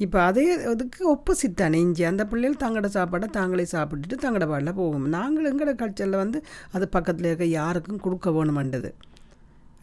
இப்போ 0.04 0.18
அதே 0.28 0.44
அதுக்கு 0.70 1.00
ஒப்போசிட் 1.12 1.58
தானே. 1.60 1.78
இஞ்சி 1.84 2.02
அந்த 2.10 2.22
பிள்ளைகள் 2.28 2.60
தங்களோட 2.62 2.88
சாப்பாடை 2.94 3.26
தாங்களே 3.36 3.66
சாப்பிட்டுட்டு 3.72 4.16
தங்களோட 4.22 4.46
பாடல 4.52 4.72
போகும். 4.78 5.06
நாங்கள் 5.16 5.48
எங்களோட 5.50 5.72
கல்ச்சரில் 5.82 6.20
வந்து 6.22 6.38
அது 6.76 6.84
பக்கத்தில் 6.94 7.28
இருக்க 7.30 7.46
யாருக்கும் 7.58 8.02
கொடுக்க 8.04 8.30
வேணுமெண்டது 8.36 8.90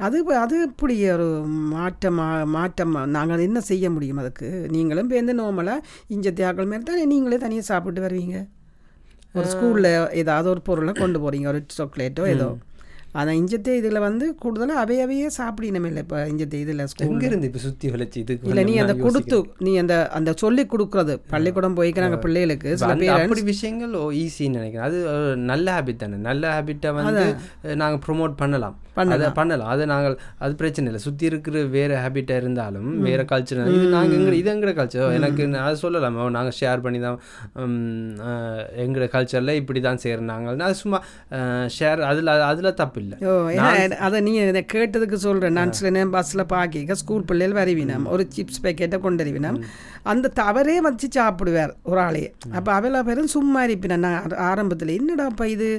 அது 0.06 0.18
அது 0.44 0.56
இப்படி 0.70 0.96
ஒரு 1.14 1.28
மாற்றம் 1.76 2.20
மாற்றம் 2.56 2.96
நாங்கள் 3.16 3.46
என்ன 3.48 3.60
செய்ய 3.70 3.86
முடியும் 3.96 4.22
அதுக்கு? 4.24 4.50
நீங்களும் 4.76 5.10
பேருந்து 5.12 5.36
நோமலாக 5.42 5.86
இஞ்ச 6.16 6.34
தியாக்கள் 6.40 6.70
மாரி 6.72 6.86
தானே 6.90 7.06
நீங்களே 7.14 7.40
தனியாக 7.46 7.70
சாப்பிட்டு 7.72 8.06
வருவீங்க. 8.08 8.38
ஒரு 9.36 9.48
ஸ்கூலில் 9.54 9.92
ஏதாவது 10.22 10.48
ஒரு 10.54 10.62
பொருளை 10.68 10.94
கொண்டு 11.02 11.18
போகிறீங்க 11.24 11.48
ஒரு 11.54 11.62
சாக்லேட்டோ 11.78 12.26
ஏதோ. 12.36 12.50
ஆனால் 13.20 13.38
இஞ்சத்தே 13.42 13.74
இதில் 13.82 14.00
வந்து 14.08 14.26
கூடுதலாக 14.44 14.82
அவை 14.84 14.96
அவையே 15.04 15.28
சாப்பிடணும் 15.38 15.88
இல்லை. 15.90 16.02
இப்போ 16.06 16.18
இஞ்சத்தே 16.32 16.60
இதில் 16.64 16.84
இருந்து 17.30 17.48
இப்போ 17.50 17.62
சுற்றி 17.66 17.88
வளைச்சு 17.94 18.18
இதுக்கு 18.24 18.50
இல்லை 18.52 18.64
நீ 18.70 18.76
அந்த 18.84 18.96
கொடுத்து 19.06 19.38
நீ 19.68 19.72
அந்த 19.84 19.96
அந்த 20.18 20.34
சொல்லி 20.44 20.66
கொடுக்குறது. 20.74 21.14
பள்ளிக்கூடம் 21.34 21.78
போய்க்கிறாங்க 21.80 22.20
பிள்ளைகளுக்கு 22.26 22.72
சில 22.82 22.96
பேர் 23.04 23.14
அப்படி 23.16 23.44
விஷயங்கள் 23.54 23.96
ஈஸின்னு 24.24 24.60
நினைக்கிறேன். 24.60 24.88
அது 24.90 25.00
நல்ல 25.52 25.68
ஹேபிட் 25.78 26.04
தானே. 26.04 26.20
நல்ல 26.30 26.52
ஹேபிட்டை 26.56 26.92
வந்து 27.00 27.26
நாங்கள் 27.84 28.04
ப்ரொமோட் 28.08 28.36
பண்ணலாம். 28.44 28.78
அதை 29.16 29.28
பண்ணலாம். 29.40 29.72
அதை 29.74 29.84
நாங்கள் 29.94 30.16
அது 30.44 30.54
பிரச்சனை 30.62 30.88
இல்லை. 30.92 31.02
சுற்றி 31.08 31.26
இருக்கிற 31.32 31.64
வேறு 31.76 31.96
ஹேபிட்டாக 32.04 32.42
இருந்தாலும் 32.44 32.92
வேறு 33.08 33.24
கல்ச்சர் 33.32 33.62
இது 33.76 33.88
நாங்கள் 33.96 34.18
எங்க 34.20 34.38
இது 34.42 34.52
எங்கட 34.54 34.74
கல்ச்சர் 34.80 35.16
எனக்கு 35.20 35.44
அதை 35.66 35.76
சொல்லலாம்? 35.84 36.18
நாங்கள் 36.38 36.58
ஷேர் 36.62 36.84
பண்ணி 36.86 37.02
தான் 37.08 37.20
எங்களோட 38.86 39.10
கல்ச்சரில் 39.18 39.58
இப்படி 39.62 39.82
தான் 39.88 40.02
நாங்கள் 40.34 40.66
அது 40.70 40.78
சும்மா 40.84 41.02
ஷேர் 41.78 42.02
அதில் 42.12 42.32
அதில் 42.52 42.78
தப்பு 42.82 42.97
இல்லை 43.04 43.18
ஓ 43.30 43.34
ஏன்னா 43.56 43.98
அதை 44.08 44.22
நீ 44.28 44.34
இதை 44.52 44.64
கேட்டதுக்கு 44.74 45.20
சொல்கிறேன் 45.26 45.58
நான் 45.60 45.76
சில 45.80 45.90
நேரம் 45.98 46.16
பஸ்ஸில் 46.16 46.46
பார்க்க 46.56 46.96
ஸ்கூல் 47.02 47.28
பிள்ளைகள் 47.30 47.58
வருவினம். 47.60 48.06
ஒரு 48.14 48.24
சிப்ஸ் 48.36 48.62
பேக்கெட்டை 48.64 49.00
கொண்டு 49.06 49.24
வருவினம். 49.24 49.60
அந்த 50.12 50.32
தவறே 50.42 50.76
வச்சு 50.88 51.08
சாப்பிடுவார் 51.18 51.74
ஒரு 51.84 52.00
ஆளையே 52.08 52.30
அப்போ 52.58 52.72
அவளை 52.78 53.00
பேரும் 53.08 53.32
சும்மா 53.36 53.62
இருப்பினேன். 53.66 54.04
நான் 54.06 54.36
ஆரம்பத்தில் 54.50 54.94
என்னடாப்பா 54.98 55.46
இது? 55.56 55.70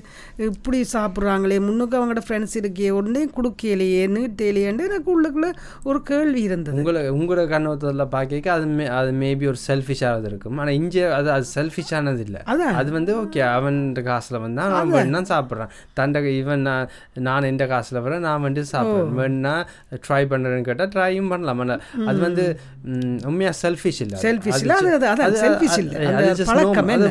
இப்படி 0.49 0.81
சாப்பிட்றாங்களே. 0.93 1.59
முன்னுக்கு 1.67 1.99
அவங்களோட 1.99 2.23
ஃப்ரெண்ட்ஸ் 2.29 2.57
இருக்கே. 2.61 2.91
உடனே 2.99 3.23
கொடுக்கலையே 3.37 4.03
நீட்டலையேன்னு 4.17 4.87
எனக்கு 4.89 5.11
உள்ளுக்குள்ள 5.15 5.51
ஒரு 5.91 6.01
கேள்வி 6.11 6.43
இருந்தது. 6.49 6.77
உங்களை 6.79 7.03
உங்களோட 7.19 7.45
கண்ணோட்டத்தில் 7.55 8.13
பார்க்க 8.17 8.53
அது 8.57 8.67
மே 8.77 8.87
அது 8.99 9.11
மேபி 9.23 9.47
ஒரு 9.53 9.61
செல்ஃபிஷானது 9.69 10.27
இருக்கும். 10.31 10.59
ஆனால் 10.63 10.77
இங்கே 10.81 11.05
அது 11.19 11.29
அது 11.37 11.47
செல்ஃபிஷானது 11.55 12.23
இல்லை. 12.27 12.41
அது 12.81 12.91
வந்து 12.99 13.13
ஓகே 13.23 13.41
அவன் 13.57 13.79
காசில் 14.09 14.43
வந்தால் 14.45 14.73
நான் 14.75 14.93
வேணா 14.93 15.21
சாப்பிட்றேன். 15.33 15.73
தண்டை 15.99 16.21
இவன் 16.39 16.65
நான் 16.69 16.89
நான் 17.17 17.43
எந்த 17.43 17.67
காசில் 17.67 17.99
வரேன் 17.99 18.19
நான் 18.19 18.41
வந்து 18.41 18.65
சாப்பிட்றேன். 18.73 19.12
வேணா 19.19 19.55
ட்ரை 20.07 20.27
பண்ணுறேன்னு 20.27 20.61
கேட்டால் 20.61 20.88
ட்ரையும் 20.88 21.29
பண்ணலாம். 21.29 21.62
அது 22.07 22.19
வந்து 22.19 22.45
ம், 22.85 23.19
உண்மையா 23.25 23.53
செல்ஃபிஷ் 23.62 24.00
இல்லை. 24.00 24.19
Selfish 24.21 24.61
இல்ல, 24.61 24.75
அது 25.29 25.38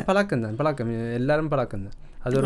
பழக்கம் 0.08 0.42
தான் 0.42 0.56
பழக்கம். 0.56 0.92
எல்லாரும் 1.13 1.48
பழக்கம் 1.48 1.84
தான் 1.84 1.98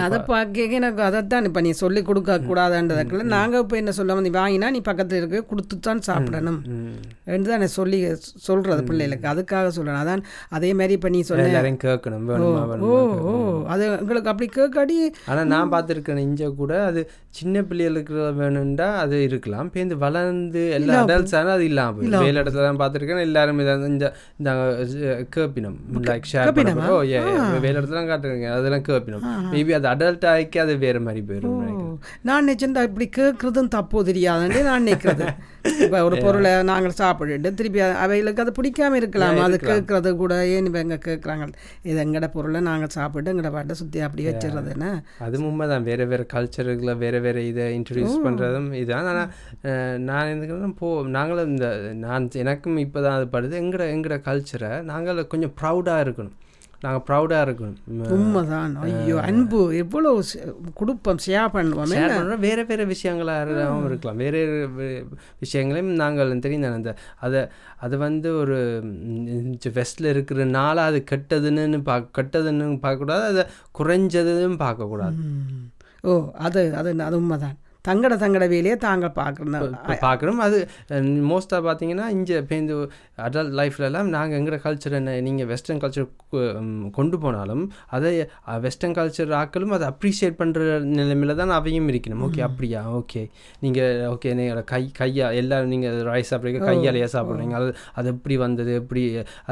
அது 0.08 0.20
பார்க்க 0.32 0.78
எனக்கு 0.80 1.02
அதைத்தான் 1.10 1.48
இப்போ 1.50 1.62
நீ 1.66 1.72
சொல்லி 1.84 2.02
கொடுக்க 2.10 2.38
கூடாதுன்றதுக்குள்ள 2.50 3.26
நாங்கள் 3.36 3.64
இப்போ 3.66 3.76
என்ன 3.82 3.94
சொல்ல 4.00 4.20
நீ 4.28 4.32
வாங்கினா 4.40 4.70
நீ 4.76 4.82
பக்கத்தில் 4.90 5.20
இருக்க 5.22 5.42
கொடுத்து 5.52 5.76
தான் 5.88 6.04
சாப்பிடணும். 6.10 6.60
என்று 7.36 7.50
தான் 7.52 7.62
நான் 7.64 7.76
சொல்லி 7.80 8.00
சொல்கிறது 8.48 8.82
பிள்ளைகளுக்கு. 8.90 9.28
அதுக்காக 9.34 9.72
சொல்லணும் 9.78 10.02
அதான் 10.04 10.24
அதே 10.58 10.70
மாதிரி 10.80 10.96
இப்போ 10.98 11.10
நீ 11.16 11.22
எல்லாரையும் 11.48 11.82
கேட்கணும்? 11.86 12.28
ஓ 12.90 12.92
ஓ 13.32 13.34
அது 13.74 13.84
எங்களுக்கு 14.02 14.32
அப்படி 14.34 14.50
கேட்காடி 14.60 14.98
ஆனால் 15.32 15.50
நான் 15.54 15.74
பார்த்துருக்கேன் 15.76 16.24
இஞ்ச 16.28 16.50
கூட 16.62 16.74
அது 16.90 17.04
சின்ன 17.40 17.64
பிள்ளைகளுக்கு 17.70 18.16
வேணும்டா 18.40 18.88
அது 19.04 19.18
இருக்கலாம். 19.28 19.68
பேருந்து 19.74 19.98
வளர்ந்து 20.06 20.64
எல்லா 20.78 20.96
அடல்ட்ஸ் 21.04 21.36
ஆனால் 21.40 21.56
அது 21.58 21.66
இல்லாமல் 21.72 22.16
வேலை 22.26 22.38
இடத்துல 22.42 22.66
தான் 22.68 22.82
பார்த்துருக்கேன். 22.82 23.26
எல்லாரும் 23.28 23.62
இதை 23.64 23.76
இந்த 23.92 24.08
கேப்பினம். 25.36 25.78
லைக் 26.10 26.28
ஷேர் 26.32 26.50
ஓ 26.96 26.98
ஏ 27.14 27.22
வேலை 27.66 27.76
இடத்துல 27.80 28.04
காட்டுறீங்க 28.12 28.50
அதெல்லாம் 28.58 28.86
கேப்பினம். 28.90 29.24
மேபி 29.54 29.71
அது 29.80 29.88
அடல்ட் 29.94 30.28
ஆகி 30.34 30.60
அது 30.66 30.76
வேறு 30.86 31.02
மாதிரி 31.08 31.24
போயிடும் 31.30 31.60
நான் 32.28 32.44
நினைச்சேன் 32.46 32.76
இப்படி 32.88 33.06
கேட்குறதும் 33.18 33.72
தப்பு 33.76 33.98
தெரியாதுன்னு 34.10 34.60
நான் 34.68 34.84
நினைக்கிறது. 34.84 35.26
இப்போ 35.86 35.98
ஒரு 36.08 36.16
பொருளை 36.26 36.52
நாங்கள் 36.70 36.96
சாப்பிட்டுட்டு 37.00 37.50
திருப்பி 37.60 37.80
அவைகளுக்கு 38.04 38.44
அது 38.44 38.52
பிடிக்காம 38.60 38.98
இருக்கலாம். 39.02 39.40
அது 39.46 39.58
கேட்குறது 39.70 40.10
கூட 40.22 40.34
ஏன் 40.54 40.68
இப்போ 40.70 40.80
எங்கே 40.86 40.98
கேட்குறாங்க 41.08 41.48
இது 41.90 41.98
எங்கட 42.06 42.28
பொருளை 42.36 42.62
நாங்கள் 42.70 42.94
சாப்பிட்டு 42.98 43.32
எங்கட 43.34 43.52
பாட்டை 43.56 43.76
சுற்றி 43.82 44.02
அப்படி 44.08 44.26
வச்சிடுறதுன்னு 44.30 44.90
அது 45.26 45.44
உண்மை 45.50 45.68
தான் 45.74 45.88
வேறு 45.90 46.08
வேறு 46.14 46.26
கல்ச்சருக்குள்ள 46.36 46.96
வேறு 47.04 47.22
வேறு 47.26 47.44
இதை 47.52 47.68
இன்ட்ரடியூஸ் 47.80 48.26
பண்ணுறதும் 48.28 48.70
இதுதான். 48.82 49.10
ஆனால் 49.14 49.30
நான் 50.10 50.32
எனக்கு 50.36 50.74
போ 50.82 50.90
நாங்களும் 51.18 51.52
இந்த 51.56 51.68
நான் 52.06 52.30
எனக்கும் 52.44 52.84
இப்போ 52.86 53.00
தான் 53.08 53.18
அது 53.20 53.28
படுது. 53.36 53.56
எங்கட 53.64 53.86
எங்கட 53.96 54.18
கல்ச்சரை 54.30 54.72
நாங்கள் 54.92 55.30
கொஞ்சம் 55.34 55.56
ப்ரௌடாக 55.62 56.06
இருக்கணும். 56.06 56.38
நாங்கள் 56.84 57.04
ப்ரௌடாக 57.08 57.46
இருக்கணும். 57.46 57.80
உண்மைதான். 58.16 58.74
ஐயோ 58.86 59.18
அன்பு 59.28 59.60
எவ்வளோ 59.82 60.12
குடும்பம் 60.80 61.22
ஷேர் 61.26 61.52
பண்ணுவோமே. 61.56 61.96
ஷேர் 61.96 62.16
பண்ணுறோம் 62.18 62.44
வேறு 62.46 62.64
வேறு 62.70 62.86
விஷயங்களாகவும் 62.94 63.88
இருக்கலாம். 63.90 64.22
வேறு 64.24 64.42
விஷயங்களையும் 65.44 65.94
நாங்கள் 66.04 66.34
தெரியும் 66.46 66.68
அந்த 66.80 66.94
அதை 67.26 67.42
அதை 67.86 67.98
வந்து 68.08 68.30
ஒரு 68.42 68.58
வெஸ்டில் 69.80 70.12
இருக்கிறனால 70.14 70.78
அது 70.90 71.00
கெட்டதுன்னு 71.12 71.82
பார்க்க 71.92 72.22
கெட்டதுன்னு 72.22 72.68
பார்க்கக்கூடாது 72.86 73.26
அதை 73.34 73.46
குறைஞ்சதுன்னு 73.80 74.60
பார்க்கக்கூடாது. 74.66 75.18
ஓ 76.04 76.14
அது 76.48 76.62
அது 76.82 76.90
அது 77.08 77.16
உண்மைதான். 77.22 77.58
தங்கட 77.86 78.14
தங்கட 78.24 78.46
வேலையை 78.54 78.76
தாங்க 78.86 79.08
பார்க்கணும் 79.20 79.64
இப்போ 79.76 79.96
பார்க்குறோம் 80.08 80.42
அது 80.46 80.58
மோஸ்ட்டாக 81.32 81.62
பார்த்தீங்கன்னா 81.68 82.08
இங்கே 82.16 82.36
இப்போ 82.42 82.56
இந்த 82.56 82.74
அடல்ட் 83.28 83.56
லைஃப்லலாம் 83.60 84.10
நாங்கள் 84.16 84.38
எங்களோட 84.40 84.60
கல்ச்சர் 84.66 84.98
என்ன 85.00 85.16
நீங்கள் 85.28 85.50
வெஸ்டர்ன் 85.52 85.82
கல்ச்சர் 85.84 86.08
கொண்டு 86.98 87.18
போனாலும் 87.24 87.64
அதை 87.98 88.12
வெஸ்டர்ன் 88.66 88.96
கல்ச்சர் 89.00 89.32
ஆக்களும் 89.42 89.74
அதை 89.78 89.88
அப்ரிஷியேட் 89.94 90.38
பண்ணுற 90.42 90.60
நிலைமையில 90.98 91.36
தான் 91.42 91.56
அவையும் 91.58 91.90
இருக்கணும். 91.92 92.22
ஓகே 92.28 92.42
அப்படியா? 92.48 92.82
ஓகே. 93.00 93.22
நீங்கள் 93.64 94.00
ஓகே 94.14 94.30
நீங்கள் 94.40 94.64
கை 94.72 94.82
கையா 95.00 95.28
எல்லாரும் 95.42 95.74
நீங்கள் 95.74 95.98
ரைஸ் 96.12 96.32
சாப்பிட்றீங்க 96.32 96.62
கையாலேயே 96.70 97.08
சாப்பிட்றீங்க. 97.16 97.56
அது 97.60 97.70
அது 98.00 98.08
எப்படி 98.14 98.36
வந்தது? 98.46 98.74
எப்படி 98.82 99.04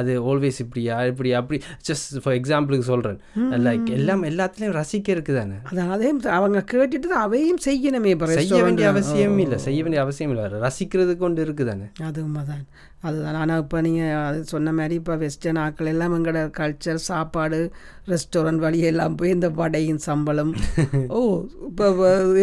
அது 0.02 0.12
ஆல்வேஸ் 0.32 0.60
இப்படியா? 0.66 0.98
இப்படி 1.12 1.32
அப்படி. 1.42 1.60
ஜஸ்ட் 1.90 2.16
ஃபார் 2.24 2.38
எக்ஸாம்பிளுக்கு 2.40 2.88
சொல்கிறேன் 2.92 3.20
லைக் 3.68 3.90
எல்லாம் 3.98 4.24
எல்லாத்துலேயும் 4.32 4.78
ரசிக்க 4.80 5.16
இருக்குது 5.16 5.40
தானே 5.42 5.58
அதான் 5.70 5.94
அதையும் 5.96 6.22
அவங்க 6.40 6.60
கேட்டுட்டு 6.74 7.08
தான் 7.14 7.26
அவையும் 7.28 7.62
செய்யணுமே 7.68 8.14
இப்போ 8.20 8.34
செய்ய 8.34 8.64
வேண்டிய. 8.64 8.88
அவசியம் 8.88 9.38
இல்லை 9.38 9.58
செய்ய 9.58 9.80
வேண்டிய 9.82 10.02
அவசியம் 10.02 10.32
இல்லை 10.36 10.46
ரசிக்கிறது 10.64 11.18
கொண்டு 11.18 11.46
இருக்குதானே? 11.46 11.88
அது 12.04 12.24
உண்மைதான். 12.24 12.64
அதுதான். 13.02 13.38
ஆனால் 13.42 13.62
இப்போ 13.64 13.82
நீங்கள் 13.82 14.16
அது 14.28 14.40
சொன்ன 14.46 14.72
மாதிரி 14.72 14.96
இப்போ 14.96 15.14
வெஸ்டர்ன் 15.16 15.60
ஆட்கள் 15.64 15.90
எல்லாம் 15.92 16.14
எங்களோட 16.16 16.40
கல்ச்சர் 16.58 17.00
சாப்பாடு 17.10 17.60
ரெஸ்டாரண்ட் 18.08 18.62
வழியெல்லாம் 18.66 19.16
போய் 19.16 19.34
இந்த 19.36 19.50
வடையும் 19.50 20.02
சம்பளம். 20.08 20.52
ஓ 21.18 21.20
இப்போ 21.68 21.88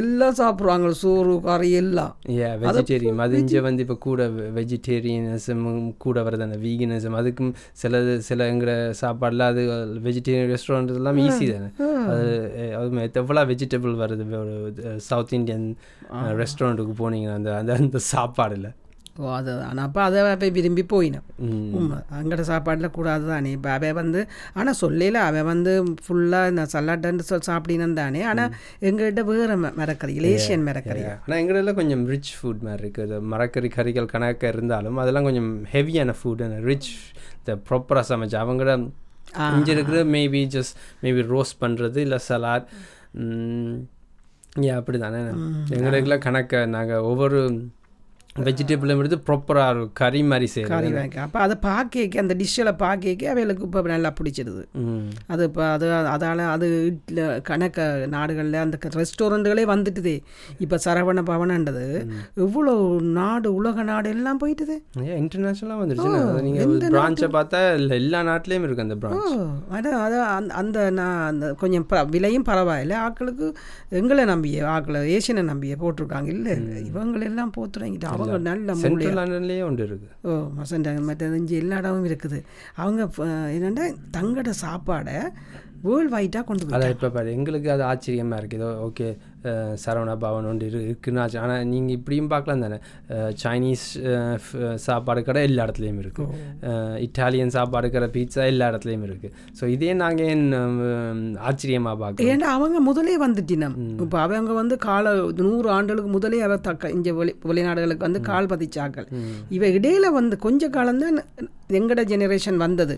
எல்லாம் 0.00 0.36
சாப்பிடுவாங்க. 0.40 0.90
சோறு 1.02 1.34
கறி 1.40 1.70
எல்லாம். 1.82 2.12
ஏ 2.36 2.48
வெஜிடேரியன் 2.62 3.22
அது 3.26 3.38
இங்கே 3.38 3.60
வந்து 3.60 3.84
இப்போ 3.86 3.96
கூட 3.98 4.28
வெஜிடேரியனிசம் 4.58 5.64
கூட 5.96 6.22
வருது 6.22 6.46
அந்த 6.48 6.58
வீகனிசம் 6.58 7.18
அதுக்கும் 7.20 7.52
சில 7.72 8.02
சில 8.28 8.48
எங்கிற 8.52 8.72
சாப்பாடுல 9.02 9.50
அது 9.52 9.64
வெஜிடேரியன் 10.08 10.50
ரெஸ்டாரண்ட் 10.54 10.96
எல்லாம் 11.02 11.20
ஈஸி 11.26 11.48
தானே. 11.52 11.70
அது 12.12 12.32
அது 12.80 13.10
எவ்வளோ 13.22 13.44
வெஜிடபிள் 13.44 13.94
வருது? 14.04 14.24
ஒரு 14.42 14.56
சவுத் 15.10 15.36
இந்தியன் 15.40 15.68
ரெஸ்டாரண்ட்டுக்கு 16.42 16.96
போனீங்கன்னா 17.02 17.38
அந்த 17.40 17.52
அந்த 17.56 17.72
அந்த 17.80 18.00
சாப்பாடில். 18.14 18.68
ஓ 19.18 19.32
அது 19.32 19.52
ஆனால் 19.62 19.84
அப்போ 19.84 20.00
அதை 20.02 20.22
போய் 20.36 20.50
விரும்பி 20.50 20.82
போயினோம் 20.92 21.26
உண்மை 21.72 21.98
அங்கட 22.12 22.42
சாப்பாட்டில் 22.42 22.90
கூடாது 22.90 23.24
தானே 23.26 23.50
இப்போ 23.50 23.70
அவன் 23.70 23.94
வந்து 23.94 24.20
ஆனால் 24.54 24.78
சொல்லல 24.80 25.22
அவன் 25.28 25.44
வந்து 25.44 25.72
ஃபுல்லாக 26.04 26.50
இந்த 26.50 26.64
சல்லாட்டன்னு 26.72 27.28
சொல் 27.30 27.46
சாப்பிடினு 27.46 27.88
தானே 27.94 28.22
ஆனால் 28.22 28.52
எங்கள்கிட்ட 28.80 29.24
வேறு 29.24 29.56
மரக்கறி 29.80 30.14
ஏஷியன் 30.32 30.66
மரக்கறி 30.68 31.02
ஆனால் 31.06 31.38
எங்களெல்லாம் 31.40 31.74
கொஞ்சம் 31.74 32.04
ரிச் 32.06 32.32
ஃபுட் 32.36 32.62
மாதிரி 32.62 32.82
இருக்குது 32.82 33.18
மரக்கறி 33.26 33.70
கறிகள் 33.70 34.12
கணக்க 34.12 34.48
இருந்தாலும் 34.48 34.96
அதெல்லாம் 34.96 35.24
கொஞ்சம் 35.24 35.50
ஹெவியான 35.72 36.14
ஃபுட் 36.20 36.44
ரிச் 36.64 36.92
இந்த 37.38 37.54
ப்ராப்பராக 37.68 38.06
சமைச்சு 38.08 38.38
அவங்கள 38.44 38.70
இங்கே 39.50 39.72
இருக்கிற 39.72 39.98
மேபி 40.10 40.42
ஜஸ்ட் 40.54 40.76
மேபி 41.02 41.22
ரோஸ்ட் 41.34 41.60
பண்ணுறது 41.60 41.96
இல்லை 41.96 42.18
சலாட் 42.28 42.66
ஏ 44.64 44.70
அப்படி 44.70 44.98
தானே 44.98 45.18
எங்களுக்குலாம் 45.76 46.24
கணக்க 46.24 46.66
நாங்கள் 46.66 47.04
ஒவ்வொரு 47.04 47.40
வெஜிடபிளும் 48.46 49.00
எடுத்து 49.02 49.18
ப்ராப்பராக 49.26 49.70
இருக்கும். 49.72 49.92
கறி 50.00 50.20
மாதிரி 50.30 50.46
கறி 50.46 50.52
செய்யறது 50.54 50.96
வாங்கி 50.98 51.18
அப்போ 51.24 51.38
அதை 51.46 51.56
பார்க்க 51.68 52.22
அந்த 52.22 52.34
டிஷ்ஷில் 52.40 52.70
பார்க்க 52.84 53.30
அவைகளுக்கு 53.32 53.66
இப்போ 53.68 53.82
நல்லா 53.94 54.10
பிடிச்சிடுது 54.18 54.64
அது 55.32 55.42
இப்போ 55.48 55.62
அது 55.74 55.86
அதால் 56.14 56.42
அது 56.54 56.66
வீட்டில் 56.86 57.22
கணக்க 57.48 57.86
நாடுகளில் 58.14 58.58
அந்த 58.64 58.78
ரெஸ்டாரண்ட்டுகளே 59.00 59.64
வந்துட்டுதே. 59.72 60.14
இப்போ 60.64 60.76
சரவண 60.84 61.22
பவனன்றது 61.30 61.84
எவ்வளோ 62.44 62.74
நாடு 63.18 63.48
உலக 63.58 63.82
நாடு 63.90 64.08
எல்லாம் 64.16 64.40
போயிட்டுது. 64.42 64.76
இன்டர்நேஷ்னலாக 65.22 65.80
வந்துருச்சு. 65.82 66.42
நீங்கள் 66.46 66.92
பிரான்ச்சை 66.96 67.30
பார்த்தா 67.38 67.60
இல்லை 67.80 67.96
எல்லா 68.02 68.20
நாட்டிலையும் 68.30 68.66
இருக்குது 68.66 68.86
அந்த 68.86 68.98
பிரான்ச் 69.02 69.34
அதான் 69.76 69.98
அதான் 70.04 70.28
அந்த 70.36 70.54
அந்த 70.62 70.78
நான் 71.00 71.24
அந்த 71.30 71.46
கொஞ்சம் 71.62 71.86
விலையும் 72.14 72.48
பரவாயில்ல. 72.50 72.94
ஆட்களுக்கு 73.06 73.48
எங்களை 74.00 74.24
நம்பிய 74.32 74.66
ஆக்களை 74.76 75.00
ஏசியனை 75.16 75.44
நம்பிய 75.52 75.76
போட்டிருக்காங்க. 75.82 76.28
இல்லை 76.36 76.54
இவங்களெல்லாம் 76.90 77.54
போத்து 77.56 77.74
தொடங்கிட்டு 77.76 78.08
அவங்க 78.26 78.48
நல்ல 78.50 78.74
சென்ட்ரல் 78.74 79.18
லண்டன்லேயே 79.18 79.62
ஒன்று 79.62 79.86
இருக்குது 79.86 80.14
ஓ 80.22 80.32
மசண்டாங்க 80.58 81.00
இஞ்சி 81.36 81.56
எல்லா 81.56 81.76
இடமும் 81.76 82.04
இருக்குது. 82.04 82.38
அவங்க 82.74 83.02
என்னன்னா 83.56 83.86
தங்கட 84.10 84.50
சாப்பாடை 84.60 85.16
வேர்ல்டு 85.84 86.12
வைட்டாக 86.14 86.44
கொண்டு 86.48 86.74
அதான் 86.76 86.92
இப்போ 86.94 87.08
பாரு 87.14 87.34
எங்களுக்கு 87.36 87.68
அது 87.74 87.82
ஆச்சரியமாக 87.92 88.40
இருக்குது 88.42 88.68
ஓகே 88.86 89.08
சரவணா 89.82 90.14
பவன் 90.22 90.46
ஒன்று 90.50 90.68
இரு 90.68 90.78
இருக்குன்னு 90.86 91.20
ஆச்சு 91.22 91.38
ஆனால் 91.42 91.66
நீங்கள் 91.72 91.96
இப்படியும் 91.98 92.30
பார்க்கலாம் 92.32 92.62
தானே. 92.64 92.78
சைனீஸ் 93.42 93.84
சாப்பாடு 94.86 95.20
கடை 95.28 95.42
எல்லா 95.48 95.64
இடத்துலையும் 95.66 96.00
இருக்குது 96.04 96.32
இட்டாலியன் 97.06 97.54
சாப்பாடு 97.56 97.88
கடை 97.94 98.08
பீட்சா 98.16 98.44
எல்லா 98.52 98.68
இடத்துலையும் 98.72 99.06
இருக்குது 99.08 99.32
ஸோ 99.60 99.64
இதே 99.74 99.92
நாங்கள் 100.02 100.28
ஏன் 100.32 100.44
ஆச்சரியமாக 101.48 101.96
பார்க்குறோம்? 102.02 102.30
ஏன்டா 102.32 102.50
அவங்க 102.56 102.80
முதலே 102.88 103.16
வந்துட்டினம் 103.26 103.76
இப்போ 104.04 104.18
அவங்க 104.26 104.52
வந்து 104.60 104.78
கால 104.88 105.14
நூறு 105.42 105.70
ஆண்டுகளுக்கு 105.76 106.12
முதலே 106.16 106.40
அவ 106.48 106.56
தக்க 106.68 106.94
இங்கே 106.96 107.14
வெளி 107.20 107.34
வெளிநாடுகளுக்கு 107.50 108.08
வந்து 108.08 108.22
கால் 108.30 108.50
பதிச்சாக்கள் 108.54 109.08
இவ 109.58 109.66
இடையில 109.78 110.10
வந்து 110.20 110.38
கொஞ்ச 110.46 110.68
காலம்தான் 110.78 111.20
எங்கட 111.78 112.00
ஜெனரேஷன் 112.10 112.58
வந்தது. 112.64 112.94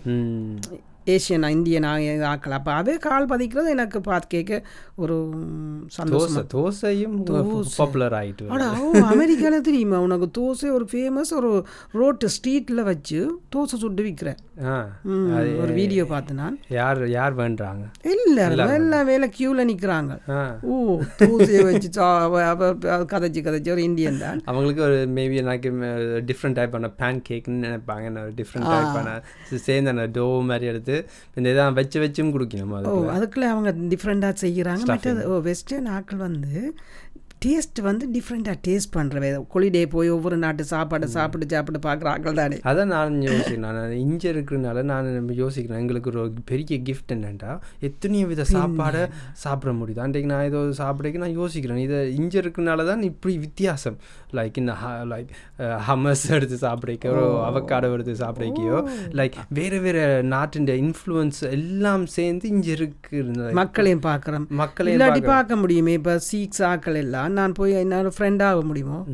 ஏசியன் 1.14 1.46
இந்தியன் 1.56 1.86
ஆக்கள். 2.30 2.54
அப்போ 2.58 2.70
அதே 2.80 2.94
கால் 3.06 3.28
பதிக்கிறது 3.32 3.68
எனக்கு 3.76 3.98
பார்த்து 4.08 4.32
கேட்க 4.34 4.60
ஒரு 5.02 5.16
சந்தோஷம். 5.96 6.36
தோசை 6.36 6.42
தோசையும் 6.54 7.16
பாப்புலர் 7.78 8.16
ஆகிட்டு 8.20 8.44
ஓ 8.84 8.90
அமெரிக்காவில் 9.12 9.66
தெரியுமா? 9.68 9.98
உனக்கு 10.06 10.28
தோசை 10.38 10.70
ஒரு 10.78 10.86
ஃபேமஸ் 10.92 11.32
ஒரு 11.38 11.50
ரோட்டு 12.00 12.28
ஸ்ட்ரீட்டில் 12.36 12.82
வச்சு 12.90 13.20
தோசை 13.56 13.78
சுட்டு 13.84 14.04
விற்கிறேன் 14.06 14.40
ஒரு 15.62 15.72
வீடியோ 15.80 16.04
பார்த்து 16.12 16.32
நான். 16.42 16.56
யார் 16.78 17.00
யார் 17.16 17.34
வேண்டுறாங்க? 17.42 17.84
எல்லாரும் 18.12 18.74
எல்லாம் 18.78 19.08
வேலை 19.12 19.28
க்யூவில் 19.36 19.68
நிற்கிறாங்க 19.70 20.14
ஓ 20.70 20.74
தோசையை 21.22 21.62
வச்சு 21.70 21.90
கதைச்சு 23.14 23.40
கதைச்சு 23.46 23.74
ஒரு 23.76 23.82
இந்தியன் 23.88 24.22
தான். 24.24 24.40
அவங்களுக்கு 24.50 24.82
ஒரு 24.88 24.98
மேபி 25.18 25.38
எனக்கு 25.44 25.70
டிஃப்ரெண்ட் 26.30 26.58
டைப்பான 26.60 26.90
பேன் 27.02 27.22
கேக்னு 27.28 27.62
நினைப்பாங்க. 27.66 28.06
நான் 28.16 28.34
டிஃப்ரெண்ட் 28.40 28.70
டைப்பான 28.74 29.08
சேர்ந்து 29.68 30.06
டோ 30.18 30.26
மாதிரி 30.50 30.66
எடுத்து 30.72 30.97
இந்த 31.34 31.46
இதான் 31.50 31.74
வச்சு 31.74 31.98
வச்சும் 32.00 32.32
குடிக்கணும் 32.32 32.72
ஓ 32.72 32.78
அது 32.78 33.10
அதுக்குள்ளே 33.10 33.48
அவங்க 33.48 33.70
டிஃப்ரெண்ட்டாக 33.90 34.34
செய்கிறாங்க. 34.40 34.84
மற்றது 34.86 35.22
ஓ 35.30 35.40
வெஸ்டர்ன் 35.40 35.88
ஆக்கள் 35.90 36.20
வந்து 36.22 36.54
டேஸ்ட் 37.44 37.80
வந்து 37.86 38.04
டிஃப்ரெண்ட்டாக 38.14 38.58
டேஸ்ட் 38.66 38.92
பண்ணுறவே 38.96 39.28
கொலிடே 39.54 39.82
போய் 39.92 40.08
ஒவ்வொரு 40.14 40.36
நாட்டு 40.44 40.62
சாப்பாடு 40.70 41.06
சாப்பிட்டு 41.14 41.46
சாப்பிட்டு 41.52 41.80
பார்க்குற 41.86 42.08
ஆக்கள் 42.12 42.38
தானே 42.40 42.56
அதான் 42.70 42.90
நான் 42.94 43.18
யோசிக்கிறேன். 43.26 43.66
நான் 43.66 43.92
இங்கே 44.04 44.28
இருக்கிறனால 44.32 44.82
நான் 44.90 45.08
யோசிக்கிறேன். 45.42 45.80
எங்களுக்கு 45.82 46.10
ஒரு 46.12 46.22
பெரிய 46.50 46.78
கிஃப்ட் 46.88 47.12
என்னென்னா 47.16 47.52
எத்தனையோ 47.88 48.26
வித 48.32 48.46
சாப்பாடை 48.54 49.02
சாப்பிட 49.44 49.72
முடியுது. 49.80 50.02
அன்றைக்கு 50.06 50.30
நான் 50.32 50.46
ஏதோ 50.50 50.62
சாப்பிடக்கு 50.80 51.22
நான் 51.24 51.36
யோசிக்கிறேன். 51.40 51.82
இதை 51.86 52.00
இங்கே 52.20 52.38
இருக்கிறனால 52.42 52.86
தான் 52.90 53.04
இப்படி 53.10 53.34
வித்தியாசம். 53.46 53.98
லைக் 54.38 54.58
இந்த 54.62 54.74
லைக் 55.12 55.30
ஹமஸ் 55.90 56.26
எடுத்து 56.38 56.58
சாப்பிடக்கோ 56.66 57.14
அவக்காடோ 57.50 57.92
எடுத்து 57.98 58.16
சாப்பிடக்கையோ 58.24 58.80
லைக் 59.20 59.38
வேறு 59.60 59.80
வேறு 59.86 60.04
நாட்டின் 60.34 60.68
இன்ஃப்ளூயன்ஸ் 60.86 61.40
எல்லாம் 61.58 62.04
சேர்ந்து 62.16 62.52
இங்கே 62.54 62.72
இருக்கு 62.78 63.22
மக்களையும் 63.62 64.04
பார்க்குறோம். 64.10 64.48
மக்களையும் 64.64 65.30
பார்க்க 65.32 65.62
முடியுமே. 65.62 65.94
இப்போ 66.00 66.16
சீக்ஸ் 66.30 66.62
ஆக்கள் 66.72 67.00
எல்லாம் 67.04 67.26
நான் 67.32 67.52
போய் 67.52 67.72
என்னால் 67.72 68.12
ஃப்ரெண்ட் 68.18 68.42
ஆக 68.42 68.60
முடியுமோ? 68.62 69.04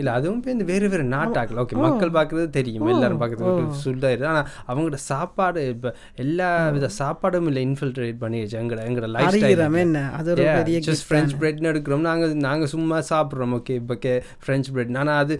இல்ல 0.00 0.08
அதுவும் 0.18 0.38
இப்போ 0.40 0.50
இந்த 0.56 0.64
வேறு 0.70 0.86
வேறு 0.92 1.04
நாட்டாக்கள். 1.14 1.58
ஓகே 1.62 1.76
மக்கள் 1.84 2.12
பார்க்குறது 2.16 2.48
தெரியும் 2.58 2.90
எல்லாரும் 2.94 3.20
பார்க்குறது 3.22 3.80
சுல்லாயிரு 3.84 4.26
ஆனால் 4.32 4.46
அவங்களோட 4.70 4.98
சாப்பாடு 5.10 5.62
இப்போ 5.74 5.90
எல்லா 6.24 6.48
வித 6.76 6.90
சாப்பாடும் 7.00 7.48
இல்லை 7.50 7.62
இன்ஃபில்ட்ரேட் 7.68 8.18
பண்ணிடுச்சு 8.24 8.58
எங்களோட 8.62 8.82
எங்களோட 8.88 9.10
லைஃப் 9.16 9.28
அறிகிறோம் 9.30 9.78
என்ன? 9.84 10.02
அது 10.18 10.30
ஒரு 10.34 10.44
பெரிய 10.60 10.78
ஜஸ்ட் 10.88 11.06
ஃப்ரெஞ்ச் 11.08 11.34
பிரெட்னு 11.42 11.70
எடுக்கிறோம். 11.72 12.04
நாங்கள் 12.10 12.34
நாங்கள் 12.48 12.72
சும்மா 12.74 12.98
சாப்பிட்றோம். 13.12 13.54
ஓகே 13.58 13.76
இப்போ 13.82 13.96
கே 14.04 14.12
ஃப்ரெஞ்ச் 14.44 14.68
பிரெட் 14.74 14.94
ஆனால் 15.02 15.18
அது 15.22 15.34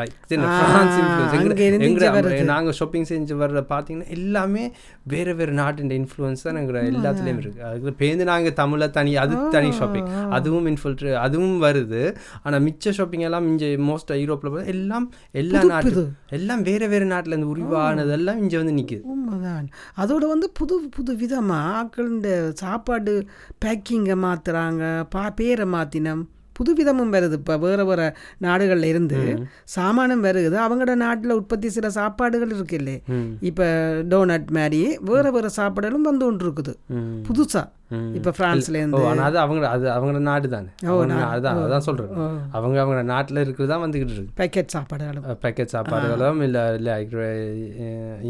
லைக் 0.00 0.14
ஃப்ரான்ஸ் 0.28 0.98
நாங்கள் 2.52 2.76
ஷாப்பிங் 2.80 3.08
செஞ்சு 3.12 3.34
வர்ற 3.42 3.60
பார்த்தீங்கன்னா 3.72 4.08
எல்லாமே 4.18 4.64
வேறு 5.12 5.32
வேறு 5.38 5.52
நாட்டின் 5.60 5.94
இன்ஃப்ளூயன்ஸ் 6.00 6.44
தான் 6.46 6.60
எங்களோட 6.62 6.82
எல்லாத்துலேயும் 6.92 7.40
இருக்குது 7.42 7.66
அதுக்கு 7.70 7.94
பேருந்து 8.02 8.26
நாங்கள் 8.32 8.56
தமிழை 8.62 8.88
தனி 8.98 9.12
அது 9.24 9.34
தனி 9.56 9.70
ஷாப்பிங் 9.80 10.08
அதுவும் 10.38 10.68
இன்ஃபில்ட்ரே 10.72 11.12
அதுவும் 11.26 11.58
வருது. 11.66 12.02
ஆனால் 12.44 12.62
மிச்ச 12.68 12.92
ஷாப்பிங் 12.98 13.24
எல்லாம் 13.28 13.46
இங்கே 13.50 13.68
மோஸ்ட் 13.90 14.03
யூரோப்பில் 14.12 14.50
பார்த்தா 14.50 14.66
எல்லாம் 14.66 15.06
எல்லா 15.32 15.62
நாட்டு 15.64 16.02
எல்லாம் 16.28 16.62
வேறு 16.62 16.88
வேறு 16.88 17.04
நாட்டில் 17.04 17.32
இருந்து 17.32 17.52
உருவானதெல்லாம் 17.54 18.36
இங்கே 18.36 18.56
வந்து 18.56 18.72
நிற்குது 18.72 19.02
உண்மைதான். 19.06 19.66
அதோட 19.96 20.26
வந்து 20.26 20.50
புது 20.50 20.88
புது 20.88 21.16
விதமாக 21.16 21.74
ஆக்கள் 21.74 22.06
இந்த 22.06 22.52
சாப்பாடு 22.52 23.14
பேக்கிங்கை 23.64 24.16
மாற்றுறாங்க 24.24 24.82
பா 25.10 25.30
பேரை 25.30 25.64
மாற்றினம் 25.66 26.22
புதுவிதமும் 26.56 27.12
வருது 27.12 27.32
இப்போ 27.32 27.56
வேறு 27.58 27.86
வேறு 27.86 28.06
நாடுகளில் 28.38 28.84
இருந்து. 28.84 29.18
சாமானம் 29.72 30.24
வருகுது 30.24 30.56
அவங்களோட 30.60 30.94
நாட்டில் 31.00 31.32
உற்பத்தி 31.32 31.68
சில 31.70 31.90
சாப்பாடுகள் 31.90 32.52
இருக்கு 32.52 32.76
இல்லை 32.76 32.96
ம். 33.12 33.30
இப்போ 33.42 33.66
டோனட் 34.08 34.50
மாதிரி 34.50 34.80
வேறு 35.04 35.32
வேறு 35.32 35.50
சாப்பாடுகளும் 35.56 36.08
வந்து 36.08 36.26
ஒன்று 36.26 36.46
இருக்குது 36.46 36.74
புதுசாக. 37.26 37.66
இப்போ 38.14 38.30
ஃப்ரான்ஸ்ல 38.30 38.76
ஓ 38.76 38.80
இருந்து 38.80 39.22
அது 39.22 39.38
அவங்க 39.38 39.68
அது 39.68 39.86
அவங்களோட 39.90 40.22
நாடு 40.24 40.48
தானே. 40.48 40.70
அவங்க 40.84 41.04
நா- 41.12 41.26
அதான் 41.64 41.78
சொல்கிறேன் 41.80 42.14
அவங்க 42.52 42.76
அவங்க 42.80 43.02
நாட்டில் 43.08 43.36
இருக்கிறது 43.38 43.72
தான் 43.72 43.82
வந்துக்கிட்டு 43.82 44.14
இருக்கு. 44.14 44.34
பேக்கெட் 44.36 44.72
சாப்பாடுகளும். 44.74 45.26
பேக்கெட் 45.42 45.72
சாப்பாடுகளும் 45.72 46.42
இல்லை 46.42 46.62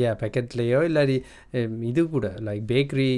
ஏ 0.00 0.14
பேக்கெட்லேயோ 0.20 0.80
அஹ், 1.54 1.82
இது 1.82 2.08
கூட 2.08 2.28
லைக் 2.40 2.64
பேக்கரி 2.68 3.08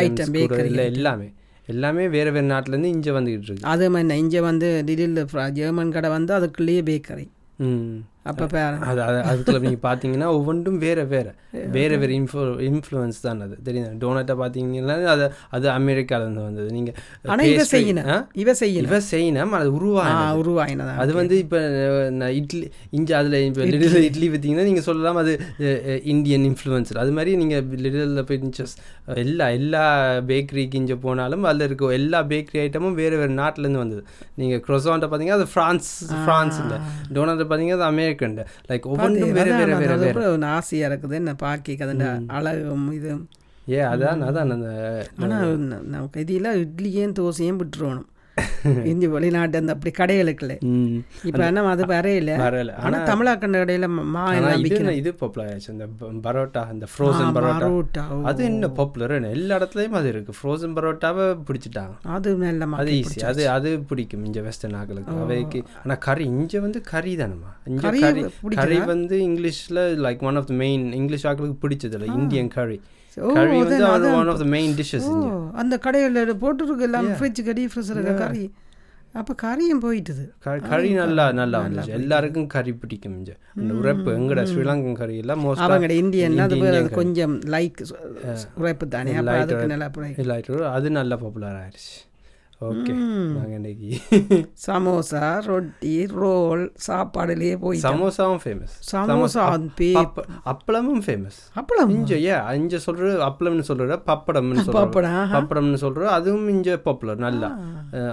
ஐட்டம்ஸ் 0.00 0.32
கூட 0.46 0.62
இல்லை 0.64 0.86
எல்லாமே. 0.92 1.28
எல்லாமே 1.66 2.08
வேறு 2.08 2.32
வேறு 2.32 2.46
நாட்டிலேருந்து 2.46 2.90
இங்கே 2.90 3.10
வந்துக்கிட்டு 3.10 3.48
இருக்கு. 3.48 3.66
அது 3.66 3.90
மாதிரி 3.90 4.18
இங்கே 4.18 4.40
வந்து 4.40 4.82
டிடில் 4.86 5.18
ஜெர்மன் 5.50 5.92
கடை 5.92 6.10
வந்து 6.10 6.34
அதுக்குள்ளேயே 6.34 6.82
பேக்கரி 6.84 7.26
ம். 7.58 7.94
அப்போ 8.30 8.44
அது 8.90 9.00
அது 9.08 9.18
அதுக்குள்ள 9.30 9.58
நீங்கள் 9.64 9.84
பார்த்தீங்கன்னா 9.86 10.28
ஒவ்வொன்றும் 10.36 10.78
வேறு 10.84 11.02
வேறு. 11.14 11.32
வேறு 11.74 11.94
வேறு 12.02 12.12
இன்ஃப்ளூ 12.20 12.44
இன்ஃப்ளூயன்ஸ் 12.68 13.18
தான் 13.24 13.42
அது. 13.46 13.54
தெரியும் 13.66 13.98
டோனட்டை 14.02 14.34
பார்த்தீங்கன்னா 14.42 14.96
அது 15.14 15.24
அது 15.56 15.66
அமெரிக்காவிலேருந்து 15.78 16.44
வந்தது. 16.46 16.68
நீங்கள் 16.76 16.96
ஆனால் 17.32 17.50
இவ 17.52 17.64
செய்யணும் 17.72 18.08
இவ 18.42 18.52
செய்யணும் 18.62 18.90
இவ 18.90 19.00
செய்யணும் 19.10 19.54
அது 19.60 19.68
உருவாக 19.78 20.14
உருவாயினதா? 20.42 20.94
அது 21.04 21.12
வந்து 21.20 21.36
இப்போ 21.44 21.60
இட்லி 22.40 22.62
இங்கே 22.98 23.14
அதில் 23.20 23.38
இப்போ 23.48 23.68
லிட்டில் 23.72 24.06
இட்லி 24.08 24.28
பார்த்தீங்கன்னா 24.32 24.66
நீங்கள் 24.70 24.86
சொல்லலாம் 24.88 25.20
அது 25.24 25.34
இந்தியன் 26.14 26.46
இன்ஃப்ளூயன்சர் 26.50 27.02
அது 27.04 27.14
மாதிரி 27.18 27.34
நீங்கள் 27.42 28.24
போய் 28.30 28.42
just 28.60 28.78
எல்லா 29.24 29.46
எல்லா 29.58 29.84
பேக்கரிக்கு 30.30 30.76
இங்கே 30.82 30.98
போனாலும் 31.06 31.44
அதில் 31.50 31.66
இருக்க 31.68 31.92
எல்லா 32.00 32.18
பேக்கரி 32.32 32.60
ஐட்டமும் 32.64 32.98
வேறு 33.02 33.16
வேறு 33.20 33.32
நாட்டிலேருந்து 33.42 33.82
வந்தது. 33.84 34.02
நீங்கள் 34.40 34.62
க்ரொசான்ட்டை 34.66 35.08
பார்த்தீங்கன்னா 35.10 35.38
அது 35.40 35.48
ஃப்ரான்ஸ் 35.54 35.90
ஃப்ரான்ஸ் 36.24 36.58
இல்லை. 36.64 36.78
டோனட்டை 37.14 37.46
பார்த்தீங்கன்னா 37.48 37.78
அது 37.80 37.88
அமெரிக்கன் 37.92 38.12
வேறு 39.32 39.52
வேறு 39.52 40.30
ஒரு 40.30 40.44
ஆசையாக 40.44 40.94
இருக்குது 40.94 41.14
என்ன 41.14 41.34
பாக்கி 41.34 41.72
அதுண்ட 41.74 42.26
அழகும் 42.26 42.92
இதுவும் 42.92 43.28
ஏ 43.70 43.78
அதான் 43.80 44.22
அதான் 44.22 44.50
அந்த 44.50 44.70
ஆனால் 45.16 46.10
இதில் 46.14 46.50
இட்லியும் 46.54 47.14
தோசையும் 47.18 47.60
விட்டுருவணும். 47.62 48.08
இஞ்சி 48.90 49.06
வெளிநாட்டு 49.12 49.56
அந்த 49.60 49.72
அப்படி 49.74 49.90
கடைகளுக்குள்ள 49.98 50.54
ம். 50.68 50.94
இப்போ 51.28 51.42
என்ன 51.48 51.64
அது 51.72 51.84
வரையில. 51.90 52.30
வரல 52.40 52.72
ஆனால் 52.84 53.04
தமிழாக்கண்ட 53.10 53.58
கடையில் 53.62 53.86
மா 54.14 54.22
இது 54.62 54.78
இது 54.94 55.10
பாப்புலர் 55.20 55.48
ஆயிடுச்சு. 55.48 55.72
இந்த 55.74 55.86
பரோட்டா 56.24 56.62
இந்த 56.72 56.86
ஃப்ரோசன் 56.92 57.34
பரோட்டா. 57.36 58.04
அது 58.30 58.40
என்ன 58.44 58.70
பாப்புலர் 58.78 59.14
எல்லா 59.30 59.58
இடத்துலையும் 59.58 59.98
அது 60.00 60.08
இருக்குது 60.14 60.38
ஃப்ரோசன் 60.38 60.74
பரோட்டாவை 60.78 61.26
பிடிச்சிட்டாங்க 61.48 61.94
அது 62.16 62.32
நல்ல 62.42 62.70
அது 62.80 62.96
ஈஸி 62.98 63.22
அது 63.30 63.44
அது 63.56 63.70
பிடிக்கும் 63.90 64.26
இங்கே 64.28 64.44
வெஸ்டர்ன் 64.48 64.78
ஆக்களுக்கு 64.80 65.14
அவைக்கு 65.20 65.60
ஆனால் 65.82 66.02
கறி 66.08 66.26
இங்கே 66.34 66.60
வந்து 66.66 66.82
கறி 66.92 67.14
தானம்மா. 67.22 67.52
இங்கே 67.68 67.84
கறி 68.00 68.24
கறி 68.58 68.80
வந்து 68.92 69.18
இங்கிலீஷில் 69.28 69.82
like 70.06 70.26
one 70.28 70.38
of 70.42 70.50
the 70.50 70.56
main 70.64 70.86
English 71.00 71.28
ஆக்களுக்கு 71.30 71.62
பிடிச்சது 71.64 71.96
இல்லை 71.98 72.10
இந்தியன் 72.18 72.52
கறி 72.56 72.78
கறி 73.16 73.50
அது- 73.50 73.58
வந்து 73.58 73.84
அது 73.84 74.14
one 74.14 74.28
of 74.28 74.38
the 74.38 74.44
main 74.44 74.74
dishes 74.74 75.08
அந்த 75.52 75.78
கடையில் 75.78 76.16
போட்டுருக்கு 76.34 76.80
எல்லாம் 76.80 77.08
ஃப்ரிட்ஜ் 77.12 77.44
கறி 77.44 77.66
ஃப்ரிட்ஜ் 77.66 77.90
இருக்க 77.90 78.12
கறி. 78.12 78.52
அப்போ 79.12 79.34
கறியும் 79.42 79.80
போயிட்டுது. 79.82 80.22
கறி 80.68 80.92
நல்லா 80.92 81.32
நல்லா 81.32 81.60
வந்துச்சு. 81.60 81.86
எல்லாருக்கும் 81.88 82.46
கறி 82.46 82.72
பிடிக்கும் 82.72 83.24
அந்த 83.58 83.74
உரைப்பு 83.74 84.10
எங்கட 84.16 84.40
ஸ்ரீலங்கன் 84.42 84.92
கறி 84.92 85.16
எல்லாம் 85.16 85.44
மோஸ்ட் 85.44 85.56
அவங்க 85.56 85.92
இந்தியன் 85.92 86.38
அது 86.38 86.56
கொஞ்சம் 86.90 87.40
லைக் 87.40 87.78
உரைப்பு 88.58 88.88
தானே. 88.88 89.12
நல்லா 89.12 89.32
அது 90.70 90.90
நல்ல 90.90 91.16
பாப்புலர் 91.16 91.56
ஆயிடுச்சு 91.56 91.94
ஓகே 92.60 92.92
நாங்கள் 93.30 93.52
இன்னைக்கு. 93.52 93.88
சமோசா 94.66 95.44
ரொட்டி 95.46 96.06
ரோல் 96.12 96.72
சாப்பாடுலயே 96.86 97.56
போய் 97.58 97.80
சமோசாவும் 97.80 98.40
ஃபேமஸ் 98.44 98.74
சமோசா 98.90 99.42
அப்பளமும் 100.44 101.02
ஃபேமஸ் 101.06 101.38
அப்பளம்? 101.56 101.90
இங்க 101.90 102.14
ஏ 102.24 102.32
இங்க 102.56 102.76
சொல்ற 102.76 103.10
அப்பளம்னு 103.26 103.66
சொல்ற 103.68 103.98
பப்படம்னு 104.06 104.64
ஆஹா. 105.14 105.34
பப்படம்னு 105.36 105.74
சொல்ற 105.74 106.04
அதுவும் 106.10 106.48
இங்க 106.48 106.76
பாப்புலர் 106.78 107.16
நல்லா. 107.18 107.50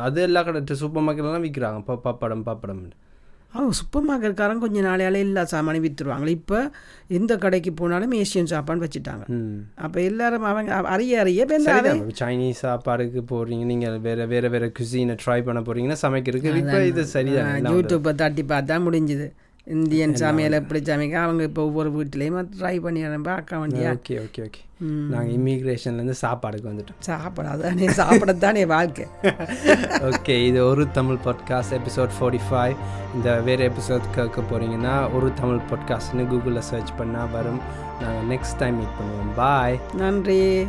அது 0.01 0.21
எல்லா 0.21 0.41
கடை 0.41 0.75
சூப்பர் 0.75 1.05
மார்க்கெட்லாம் 1.07 1.47
விற்கிறாங்க 1.47 1.79
பப்படம் 2.03 2.45
பப்படம்னு. 2.45 2.91
சூப்பர் 3.77 4.05
மார்க்கெட்காரன் 4.09 4.61
கொஞ்ச 4.63 4.81
நாளையால 4.81 5.19
எல்லா 5.25 5.43
சாமானும் 5.43 5.83
விற்றுருவாங்களே 5.85 6.27
இப்போ 6.27 6.59
எந்த 7.07 7.37
கடைக்கு 7.37 7.71
போனாலும் 7.73 8.11
ஏசியன் 8.11 8.51
சாப்பாடு 8.53 8.85
வச்சுட்டாங்க. 8.85 9.23
அப்போ 9.75 10.01
எல்லாரும் 10.01 10.43
அவங்க 10.43 10.75
அறிய 10.93 11.19
அறிய. 11.19 11.45
சைனீஸ் 12.21 12.63
சாப்பாடுக்கு 12.65 13.21
போறீங்க 13.33 13.65
நீங்க 13.65 13.89
வேற 13.97 14.25
வேற 14.25 14.49
வேற 14.49 14.71
குசினை 14.79 15.17
ட்ரை 15.25 15.43
பண்ண 15.43 15.61
போறீங்கன்னா 15.61 15.99
சமைக்கிறதுக்கு 16.05 16.61
இப்போ 16.63 16.85
இது 16.85 17.05
சரிதான். 17.05 17.71
யூடியூப்பை 17.75 18.13
தட்டி 18.15 18.43
பார்த்தா 18.43 18.77
முடிஞ்சுது. 18.87 19.29
இந்தியன் 19.63 20.15
சமையல் 20.15 20.51
எப்படி 20.51 20.79
சமைக்க 20.79 21.13
அவங்க 21.13 21.43
இப்போ 21.43 21.65
ஒவ்வொரு 21.65 21.91
வீட்லேயும் 21.91 22.47
ட்ரை 22.59 22.81
பண்ணி 22.81 23.01
பார்க்க 23.01 23.57
வேண்டியா? 23.57 23.97
ஓகே 23.97 24.11
ஓகே 24.11 24.49
ஓகே 24.49 24.61
நாங்கள் 25.09 25.35
இமிக்ரேஷன்லேருந்து 25.37 26.13
சாப்பாடுக்கு 26.21 26.69
வந்துட்டோம். 26.71 26.99
சாப்பிடாதானே 27.05 27.89
சாப்பிடத்தானே 27.97 28.65
வாழ்க்கை. 28.65 29.05
ஓகே 30.09 30.47
இது 30.47 30.65
ஒரு 30.65 30.91
Tamil 30.91 31.17
podcast 31.25 31.79
episode 31.79 32.09
forty 32.19 32.39
five 32.51 32.75
இந்த 33.15 33.41
வேறு 33.41 33.69
எபிசோட் 33.69 34.01
கேட்க 34.15 34.41
போகிறீங்கன்னா 34.41 35.13
ஒரு 35.13 35.33
தமிழ் 35.33 35.59
பாட்காஸ்ட்னு 35.69 36.27
கூகுளில் 36.31 36.57
சர்ச் 36.57 36.89
பண்ணால் 36.99 37.31
வரும். 37.31 37.59
நாங்கள் 38.01 38.37
நெக்ஸ்ட் 38.37 38.57
டைம் 38.57 38.75
மீட் 38.75 38.95
பண்ணுவோம். 38.99 39.35
பாய் 39.35 39.79
நன்றி. 39.97 40.67